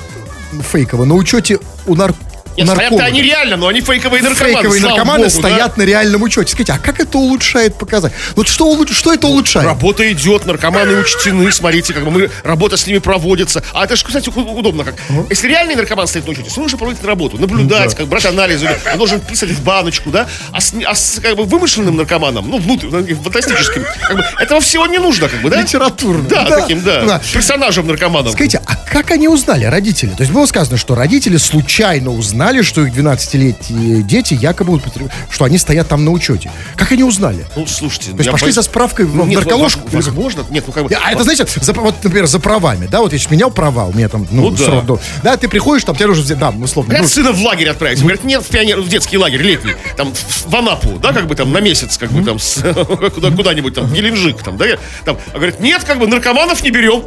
[0.71, 2.15] фейково на учете у, нар...
[2.57, 3.05] Нет, нарколога.
[3.05, 4.53] они реально, но они фейковые наркоманы.
[4.53, 5.49] Фейковые наркоманы богу, да?
[5.49, 6.51] стоят на реальном учете.
[6.51, 8.13] Скажите, а как это улучшает показать?
[8.35, 9.65] Вот что, улуч- что это улучшает?
[9.65, 13.63] Работа идет, наркоманы учтены, смотрите, как бы мы, работа с ними проводится.
[13.73, 14.95] А это же, кстати, удобно как.
[15.29, 19.19] Если реальный наркоман стоит на учете, нужно проводить работу, наблюдать, как брать анализы, он должен
[19.19, 20.27] писать в баночку, да?
[20.51, 24.87] А с, а с, как бы вымышленным наркоманом, ну, внутрь, фантастическим, как бы, этого всего
[24.87, 25.61] не нужно, как бы, да?
[25.61, 26.27] Литературно.
[26.27, 27.21] Да, таким, да.
[27.33, 28.31] Персонажем наркоманом.
[28.33, 30.09] Скажите, а как они узнали, родители?
[30.11, 34.81] То есть было сказано, что родители случайно узнали, что их 12-летние дети якобы,
[35.29, 36.51] что они стоят там на учете.
[36.75, 37.45] Как они узнали?
[37.55, 40.63] Ну, слушайте, То есть я пошли боюсь- за справкой в, Ну, нет, воз- Возможно, нет,
[40.67, 40.93] ну как бы.
[40.95, 43.93] А это, знаете, за- вот, например, за правами, да, вот я сейчас менял права, у
[43.93, 44.99] меня там, ну, Ну да.
[45.23, 45.37] да.
[45.37, 47.99] ты приходишь, там, тебе нужно взять, да, условно, Говорят, ну, сына в лагерь отправить.
[47.99, 49.73] Говорят, нет, в, пионер, в детский лагерь летний.
[49.95, 52.37] Там в, Анапу, да, как бы там на месяц, как бы там
[53.11, 54.65] куда-нибудь там, в Геленджик, там, да.
[55.05, 57.03] Там, а говорят, нет, как бы наркоманов не берем.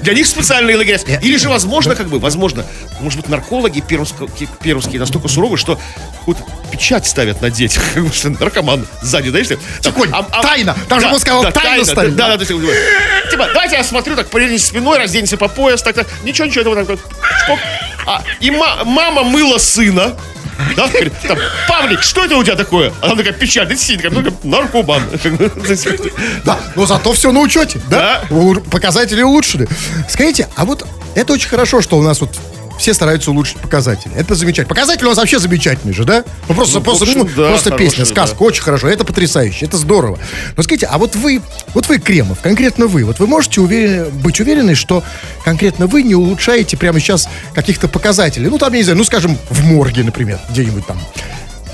[0.00, 0.98] Для них специальные лагеря.
[1.22, 2.64] Или же, возможно, как бы, возможно,
[3.00, 3.80] может быть, наркологи
[4.60, 5.78] пермские настолько суровы, что
[6.18, 9.48] какую-то печать ставят на детях, как бы, что наркоман сзади, знаешь,
[9.80, 10.76] Тихонь, а- а- тайна.
[10.88, 12.44] Там же он сказал, да, тайно ставить, Да, да,
[13.30, 16.06] Типа, давайте я смотрю, так повернись спиной, разденься по пояс, так, так.
[16.24, 16.98] Ничего, ничего, этого так.
[18.06, 20.14] А, и ма- мама мыла сына.
[20.76, 21.38] Да, говорит, там,
[21.68, 22.92] Павлик, что это у тебя такое?
[23.00, 25.02] А там такая печаль, да, сидит, как ну, как наркоман.
[26.44, 28.24] да, но зато все на учете, да?
[28.28, 28.60] Да.
[28.70, 29.68] Показатели улучшены.
[30.08, 32.30] Скажите, а вот это очень хорошо, что у нас вот
[32.78, 34.12] все стараются улучшить показатели.
[34.16, 34.68] Это замечательно.
[34.74, 36.24] Показатели у нас вообще замечательные же, да?
[36.48, 38.44] Ну, просто, Ну, просто, общем, ну, да, просто хорошие, песня, сказка, да.
[38.44, 38.88] очень хорошо.
[38.88, 40.18] Это потрясающе, это здорово.
[40.56, 41.40] Но скажите, а вот вы,
[41.72, 45.02] вот вы, Кремов, конкретно вы, вот вы можете уверен- быть уверены, что
[45.44, 48.48] конкретно вы не улучшаете прямо сейчас каких-то показателей?
[48.48, 50.98] Ну, там, я не знаю, ну, скажем, в морге, например, где-нибудь там.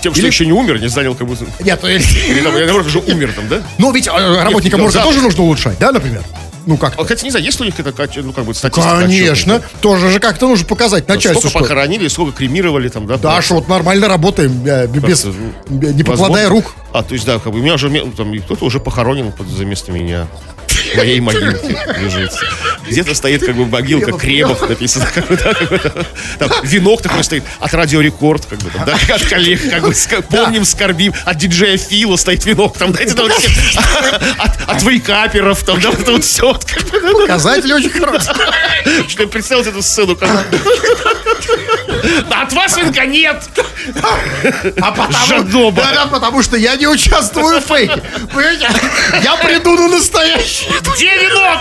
[0.02, 1.36] Тем, что Или- еще не умер, не занял как бы...
[1.60, 3.62] Нет, ну, Или я наоборот, уже умер там, да?
[3.78, 4.10] ну, ведь э,
[4.42, 6.22] работникам Нет, морга тоже нужно улучшать, да, например?
[6.66, 7.92] Ну как А, Хотя не знаю, есть у них это,
[8.22, 9.00] ну, как бы, статистика?
[9.00, 9.56] Конечно.
[9.56, 9.62] отчетная?
[9.80, 11.58] Тоже же как-то нужно показать начальству, Сколько что...
[11.60, 13.16] похоронили, сколько кремировали там, да?
[13.16, 16.48] Да, что вот нормально работаем, э, без, б- не покладая Возможно.
[16.48, 16.74] рук.
[16.92, 19.92] А, то есть, да, как бы у меня уже там, кто-то уже похоронен за место
[19.92, 20.26] меня.
[20.92, 22.32] В моей могилке лежит.
[22.86, 25.06] Где-то стоит как бы могилка Кремов написано.
[25.14, 26.04] Как бы, да, как бы, да.
[26.38, 29.90] Там венок такой стоит от Радио Рекорд, как бы, там, да, от коллег, как бы,
[29.90, 31.12] ска- помним, скорбим.
[31.24, 33.78] От диджея Фила стоит венок, там, знаете, там, все-
[34.38, 36.52] от, от вейкаперов, там, да, вот это вот все.
[36.54, 38.34] Как бы, да, Показатель очень хороший.
[39.08, 40.28] что представить эту сцену, как
[42.28, 43.42] Да от вас венка нет!
[44.80, 45.82] А потому, Жадоба.
[45.82, 48.02] да, да, потому что я не участвую в фейке.
[48.32, 48.68] Понимаете?
[49.22, 50.66] Я приду на настоящий.
[50.88, 51.60] Венок?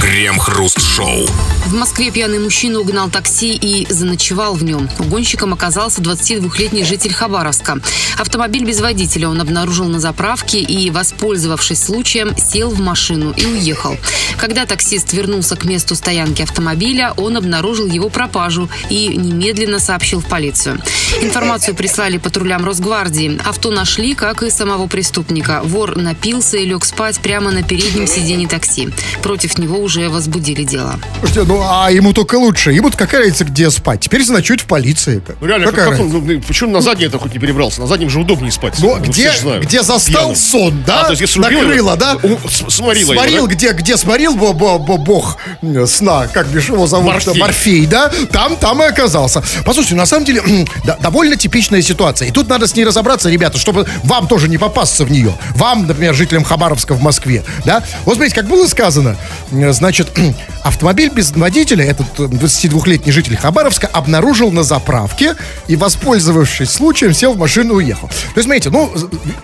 [0.00, 1.26] Крем-хруст-шоу.
[1.66, 4.88] В Москве пьяный мужчина угнал такси и заночевал в нем.
[4.98, 7.80] Угонщиком оказался 22-летний житель Хабаровска.
[8.16, 13.96] Автомобиль без водителя он обнаружил на заправке и, воспользовавшись случаем, сел в машину и уехал.
[14.38, 20.26] Когда таксист вернулся к месту стоянки автомобиля, он обнаружил его пропажу и немедленно сообщил в
[20.26, 20.80] полицию.
[21.20, 23.38] Информацию прислали патрулям Росгвардии.
[23.44, 25.60] Авто нашли, как и самого преступника.
[25.64, 28.88] Вор напился и лег спать прямо на переднем сиденье такси.
[29.22, 30.98] Против него уже возбудили дело.
[31.20, 32.72] Слушайте, ну а ему только лучше.
[32.72, 34.00] Ему-то какая разница, где спать.
[34.00, 35.22] Теперь заночует в полиции.
[35.40, 37.80] Ну реально, как, Какая как он, ну, почему на заднее это хоть не перебрался?
[37.80, 38.74] На заднем же удобнее спать.
[38.78, 39.32] Ну, Ну, где,
[39.62, 40.36] где застал Пьяный.
[40.36, 41.00] сон, да?
[41.00, 42.16] А, то есть, если убил Накрыло, да?
[42.22, 43.54] у- с- сморило его, Сморил, да?
[43.54, 47.12] где, где сморил бо, бо- бо- бог э, сна, как бишь его зовут?
[47.14, 47.38] Морфей.
[47.40, 48.10] Морфей, да?
[48.32, 49.42] Там, там и оказался.
[49.64, 50.42] Послушайте, на самом деле,
[50.84, 52.28] да, довольно типичная ситуация.
[52.28, 55.32] И тут надо с ней разобраться, ребята, чтобы вам тоже не попасться в нее.
[55.54, 57.77] Вам, например, жителям Хабаровска в Москве, да?
[58.04, 59.16] Вот смотрите, как было сказано,
[59.52, 60.08] э, значит,
[60.62, 65.34] автомобиль без водителя, этот э, 22-летний житель Хабаровска, обнаружил на заправке
[65.66, 68.08] и, воспользовавшись случаем, сел в машину и уехал.
[68.08, 68.92] То есть, смотрите, ну,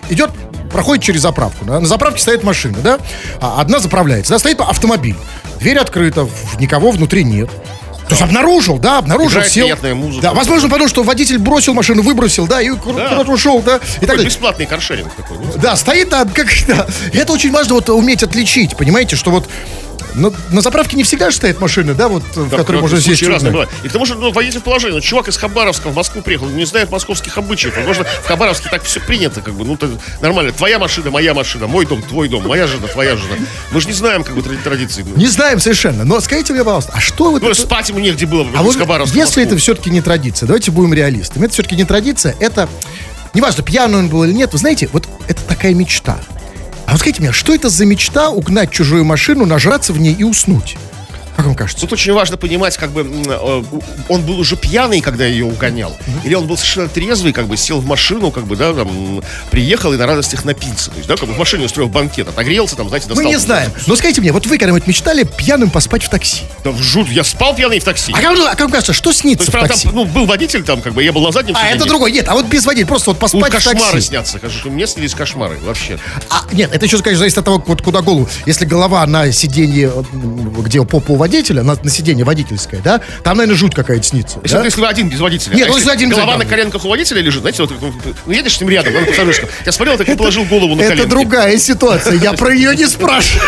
[0.09, 0.31] идет
[0.71, 1.63] проходит через заправку.
[1.63, 2.99] да, На заправке стоит машина, да?
[3.39, 5.15] А одна заправляется, да, стоит автомобиль.
[5.59, 6.27] Дверь открыта,
[6.59, 7.49] никого внутри нет.
[8.07, 9.65] То есть обнаружил, да, обнаружил, Играет сел.
[9.65, 10.21] приятная музыка.
[10.21, 13.09] Да, возможно, потому что водитель бросил машину, выбросил, да, и ку- Да.
[13.09, 14.25] куда-то ушел, да, и так Такой далее.
[14.27, 15.37] бесплатный каршеринг такой.
[15.57, 16.85] Да, стоит, да, как, да.
[17.13, 19.49] И это очень важно вот уметь отличить, понимаете, что вот
[20.15, 23.01] на, на заправке не всегда же стоит машина, да, вот, в Да, которой как можно
[23.01, 23.21] сесть.
[23.83, 26.65] И к тому же, ну, водитель положения, ну, чувак из Хабаровска в Москву приехал, не
[26.65, 27.75] знает московских обычаев.
[27.75, 29.89] Возможно, в Хабаровске так все принято, как бы, ну, так
[30.21, 30.51] нормально.
[30.51, 33.35] Твоя машина, моя машина, мой дом, твой дом, моя жена, твоя жена.
[33.71, 35.03] Мы же не знаем, как бы, тради- традиций.
[35.15, 38.25] Не знаем совершенно, но скажите мне, пожалуйста, а что вот Ну, это- спать ему негде
[38.25, 41.45] было бы А вот Хабаровска в если это все-таки не традиция, давайте будем реалистами.
[41.45, 42.69] Это все-таки не традиция, это,
[43.33, 46.17] неважно, пьяный он был или нет, вы знаете, вот это такая мечта.
[46.85, 50.23] А вот скажите мне, что это за мечта угнать чужую машину, нажраться в ней и
[50.23, 50.77] уснуть?
[51.35, 51.81] Как вам кажется?
[51.81, 53.63] Тут очень важно понимать, как бы э,
[54.09, 57.79] он был уже пьяный, когда ее угонял, или он был совершенно трезвый, как бы сел
[57.81, 59.21] в машину, как бы, да, там,
[59.51, 60.91] приехал и на радостях напился.
[60.91, 63.31] То есть, да, как бы в машине устроил банкет, отогрелся, там, знаете, Мы достал.
[63.31, 63.71] не знаем.
[63.87, 66.43] Но скажите мне, вот вы когда-нибудь мечтали пьяным поспать в такси?
[66.63, 68.13] Да в жут, я спал пьяный в такси.
[68.13, 69.83] А как, а как вам кажется, что То снится есть, в такси?
[69.87, 71.75] там, ну, был водитель там, как бы, я был на заднем а, сиденье.
[71.77, 72.11] это другой.
[72.11, 74.07] Нет, а вот без водителя, просто вот Ну, поспать в кошмары такси.
[74.07, 75.99] снятся, конечно, мне снились кошмары, вообще.
[76.29, 78.29] А, нет, это еще, конечно, зависит от того, вот куда голову.
[78.45, 83.37] Если голова на сиденье, м, где попа у водителя, на, на сиденье водительское, да, там,
[83.37, 84.39] наверное, жуть какая-то снится.
[84.43, 84.63] Если, да?
[84.63, 85.55] если вы один без водителя.
[85.55, 87.93] Нет, а ну, если один голова на коленках у водителя лежит, знаете, вот, ну,
[88.25, 89.49] ну, едешь с ним рядом, на пассажирском.
[89.65, 91.09] Я смотрел, так и положил голову на Это коленки.
[91.09, 93.41] другая ситуация, я про нее не спрашиваю.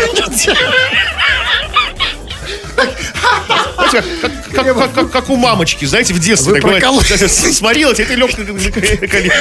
[3.78, 6.62] Знаете, как, как, как, как- как- как у мамочки, знаете, в детстве.
[7.30, 8.46] Сморила, тебе ты лег на
[9.08, 9.32] колени.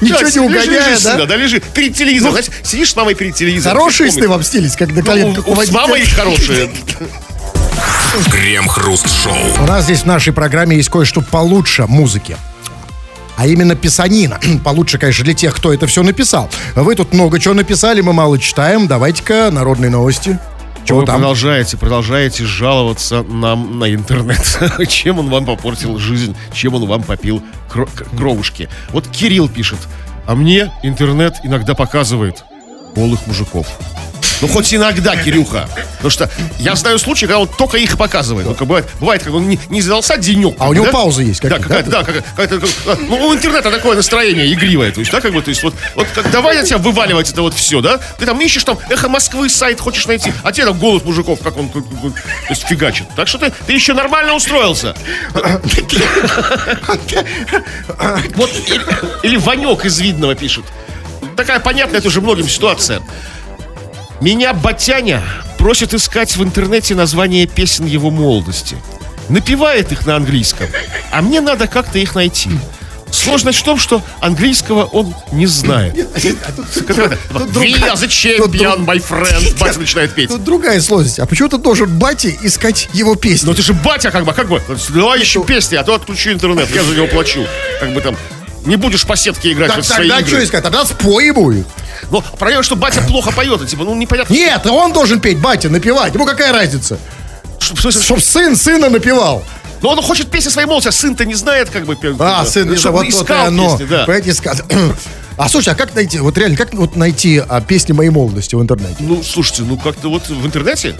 [0.00, 1.26] Ничего Да, не лежи, угоняя, да?
[1.26, 1.60] да, лежи.
[1.60, 3.76] Перед телевизором, знаете, сидишь с мамой перед телевизором.
[3.76, 6.70] Хорошие сны вам снились, как на коленках Ну, у у- С мамой хорошие.
[8.30, 9.34] Крем-хруст-шоу.
[9.62, 12.36] У нас здесь в нашей программе есть кое-что получше музыки.
[13.36, 14.40] А именно писанина.
[14.64, 16.50] Получше, конечно, для тех, кто это все написал.
[16.74, 18.88] Вы тут много чего написали, мы мало читаем.
[18.88, 20.38] Давайте-ка народные новости.
[20.88, 21.16] Чего Вы там?
[21.16, 24.40] продолжаете, продолжаете жаловаться нам на интернет.
[24.88, 28.70] чем он вам попортил жизнь, чем он вам попил кро- кровушки.
[28.88, 29.78] Вот Кирилл пишет,
[30.26, 32.42] а мне интернет иногда показывает
[32.94, 33.66] голых мужиков.
[34.40, 35.68] Ну, хоть иногда, Кирюха.
[35.96, 36.30] Потому что
[36.60, 38.46] я знаю случаи, когда он только их показывает.
[38.46, 40.54] Ну, как бывает, бывает, как он не, не задался денек.
[40.58, 40.92] А у него да?
[40.92, 44.92] паузы есть Да, какие-то, какая-то, да, какая- какая-то, как- ну, у интернета такое настроение игривое,
[44.92, 47.42] то есть, да, как бы, то есть, вот, вот как, давай на тебя вываливать это
[47.42, 47.98] вот все, да?
[48.18, 51.56] Ты там ищешь там эхо Москвы сайт хочешь найти, а тебе там голос мужиков, как
[51.56, 52.12] он, как- то
[52.50, 53.06] есть, фигачит.
[53.16, 54.94] Так что ты, ты еще нормально устроился.
[58.36, 58.80] Вот, или,
[59.24, 60.64] или Ванек из Видного пишет.
[61.36, 63.00] Такая понятная тоже многим ситуация.
[64.20, 65.22] Меня Батяня
[65.58, 68.76] просит искать в интернете название песен его молодости.
[69.28, 70.66] Напевает их на английском,
[71.12, 72.50] а мне надо как-то их найти.
[73.10, 75.94] Сложность в том, что английского он не знает.
[75.94, 76.06] Are
[77.94, 79.58] the champion, my friend.
[79.58, 80.28] Батя начинает петь.
[80.28, 81.18] Тут другая сложность.
[81.18, 83.46] А почему ты должен бате искать его песни?
[83.46, 84.60] Но ты же батя, как бы, как бы.
[84.90, 87.46] Давай ищи песни, а то отключу интернет, я за него плачу.
[87.80, 88.16] Как бы там.
[88.66, 90.28] Не будешь по сетке играть Так в свои тогда игры.
[90.36, 90.62] что искать?
[90.64, 91.64] Тогда спой ему их.
[92.10, 94.32] Но проблема, что батя плохо поет, и типа, ну непонятно.
[94.32, 96.14] Нет, он должен петь, батя, напевать.
[96.14, 96.98] Ему какая разница?
[97.58, 99.42] что- в смысле, Чтоб сын сына напевал.
[99.82, 101.96] Но он хочет песни своей молодости, а сын-то не знает, как бы.
[102.02, 102.44] А, да.
[102.44, 103.70] сын, не Чтобы вот, вот оно.
[103.76, 104.04] песни, да.
[104.04, 104.54] Понимаете, искал.
[105.40, 108.60] А слушай, а как найти, вот реально, как вот найти а, песни моей молодости в
[108.60, 108.96] интернете?
[108.98, 110.96] Ну, слушайте, ну как-то вот в интернете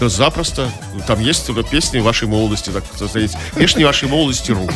[0.00, 0.68] да запросто.
[1.06, 3.30] Там есть туда песни вашей молодости, так сказать.
[3.54, 4.68] Песни вашей молодости ру.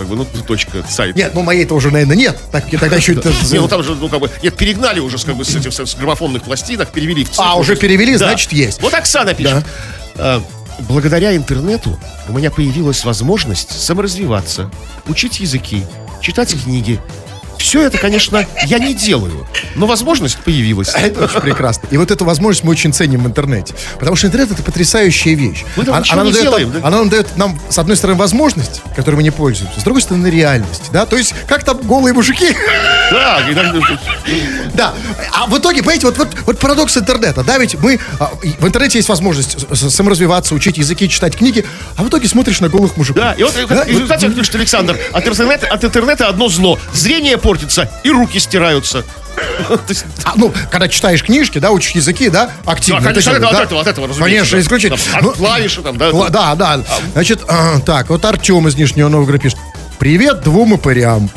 [0.00, 1.14] Как бы, ну, точка, сайт.
[1.14, 2.40] Нет, ну моей-то уже, наверное, нет.
[2.50, 3.30] Так, я тогда еще это...
[3.52, 5.74] Не, ну там же, ну, как бы, нет, перегнали уже, с, как бы, с этих
[5.74, 7.38] с граммофонных пластинок, перевели в.
[7.38, 8.80] А, уже перевели, значит, есть.
[8.80, 9.62] Вот Оксана пишет.
[10.16, 10.42] «А,
[10.88, 14.70] Благодаря интернету у меня появилась возможность саморазвиваться,
[15.06, 15.84] учить языки,
[16.22, 16.98] читать книги.
[17.60, 19.46] Все это, конечно, я не делаю,
[19.76, 20.94] но возможность появилась.
[20.94, 21.86] А Это очень прекрасно.
[21.90, 23.74] И вот эту возможность мы очень ценим в интернете.
[23.98, 25.64] Потому что интернет это потрясающая вещь.
[25.76, 26.88] Мы Она- она, не дает делаем, нам, да?
[26.88, 30.28] она нам дает нам, с одной стороны, возможность, которой мы не пользуемся, с другой стороны,
[30.28, 30.84] реальность.
[30.90, 31.04] Да?
[31.04, 32.56] То есть, как там голые мужики.
[33.10, 33.74] Да, и так,
[34.74, 34.94] Да.
[35.32, 37.44] А в итоге, понимаете, вот, вот, вот парадокс интернета.
[37.44, 37.98] Да, ведь мы...
[38.18, 42.60] а, и в интернете есть возможность саморазвиваться, учить языки, читать книги, а в итоге смотришь
[42.60, 43.22] на голых мужиков.
[43.22, 43.84] Да, и вот Да,
[44.16, 46.78] как пишет Александр, от интернета, от интернета одно зло.
[46.94, 49.04] Зрение портится и руки стираются.
[50.24, 53.00] А, ну, когда читаешь книжки, да, учишь языки, да, активно.
[53.00, 54.62] Да, конечно, это делаешь, от этого, от этого, разумеется, Конечно, да.
[54.62, 55.12] исключить.
[55.12, 56.28] Там, от клавиши там, да.
[56.30, 56.84] Да, да.
[57.12, 59.58] Значит, а, так, вот Артем из Нижнего Новгорода пишет.
[59.98, 61.30] Привет двум упырям.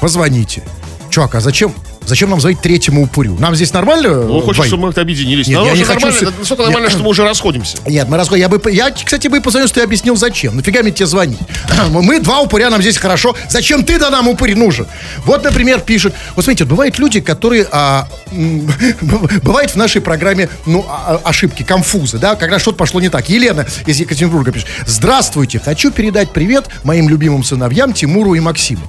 [0.00, 0.62] Позвоните.
[1.08, 1.74] Чувак, а зачем,
[2.06, 3.36] зачем нам звонить третьему упырю?
[3.38, 4.26] Нам здесь нормально?
[4.26, 4.68] Хочет, двоим?
[4.68, 5.48] чтобы мы объединились.
[5.48, 7.78] Нет, я не хочу нормально, это настолько нормально, что мы уже расходимся.
[7.86, 8.40] Нет, мы расходим.
[8.40, 10.56] Я, бы, я, кстати, бы позвонил, что ты объяснил, зачем.
[10.56, 11.38] Нафига мне тебе звонить?
[11.90, 13.36] Мы два упыря, нам здесь хорошо.
[13.48, 14.86] Зачем ты да нам упырь нужен?
[15.24, 16.14] Вот, например, пишет.
[16.36, 17.66] Вот смотрите, бывают люди, которые...
[17.70, 18.08] а,
[19.42, 23.28] бывает в нашей программе ну, а- а- ошибки, конфузы, да, когда что-то пошло не так.
[23.28, 24.68] Елена из Екатеринбурга пишет.
[24.86, 28.82] Здравствуйте, хочу передать привет моим любимым сыновьям Тимуру и Максиму.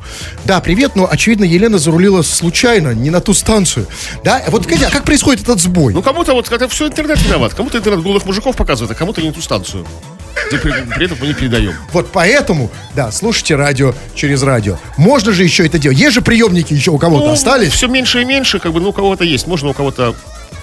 [0.45, 3.87] Да, привет, но, очевидно, Елена зарулила случайно, не на ту станцию.
[4.23, 5.93] Да, вот скажите, а как происходит этот сбой?
[5.93, 7.53] Ну, кому-то вот это все интернет виноват.
[7.53, 9.85] Кому-то интернет голых мужиков показывает, а кому-то не ту станцию.
[10.49, 11.73] При, при этом мы не передаем.
[11.93, 14.77] Вот поэтому, да, слушайте радио через радио.
[14.97, 15.97] Можно же еще это делать.
[15.97, 17.73] Есть же приемники еще у кого-то остались.
[17.73, 19.47] Все меньше и меньше, как бы, ну, у кого-то есть.
[19.47, 20.15] Можно у кого-то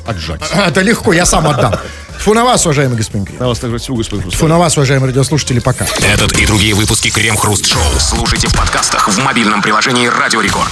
[0.07, 0.41] отжать.
[0.53, 1.74] А, Это легко, я сам отдам.
[2.18, 3.39] Фу на вас, уважаемый господин Грин.
[3.39, 4.51] На вас также всего, господин Фу Хрусталев.
[4.51, 5.86] на вас, уважаемые радиослушатели, пока.
[6.12, 10.70] Этот и другие выпуски Крем Хруст Шоу слушайте в подкастах в мобильном приложении Радио Рекорд.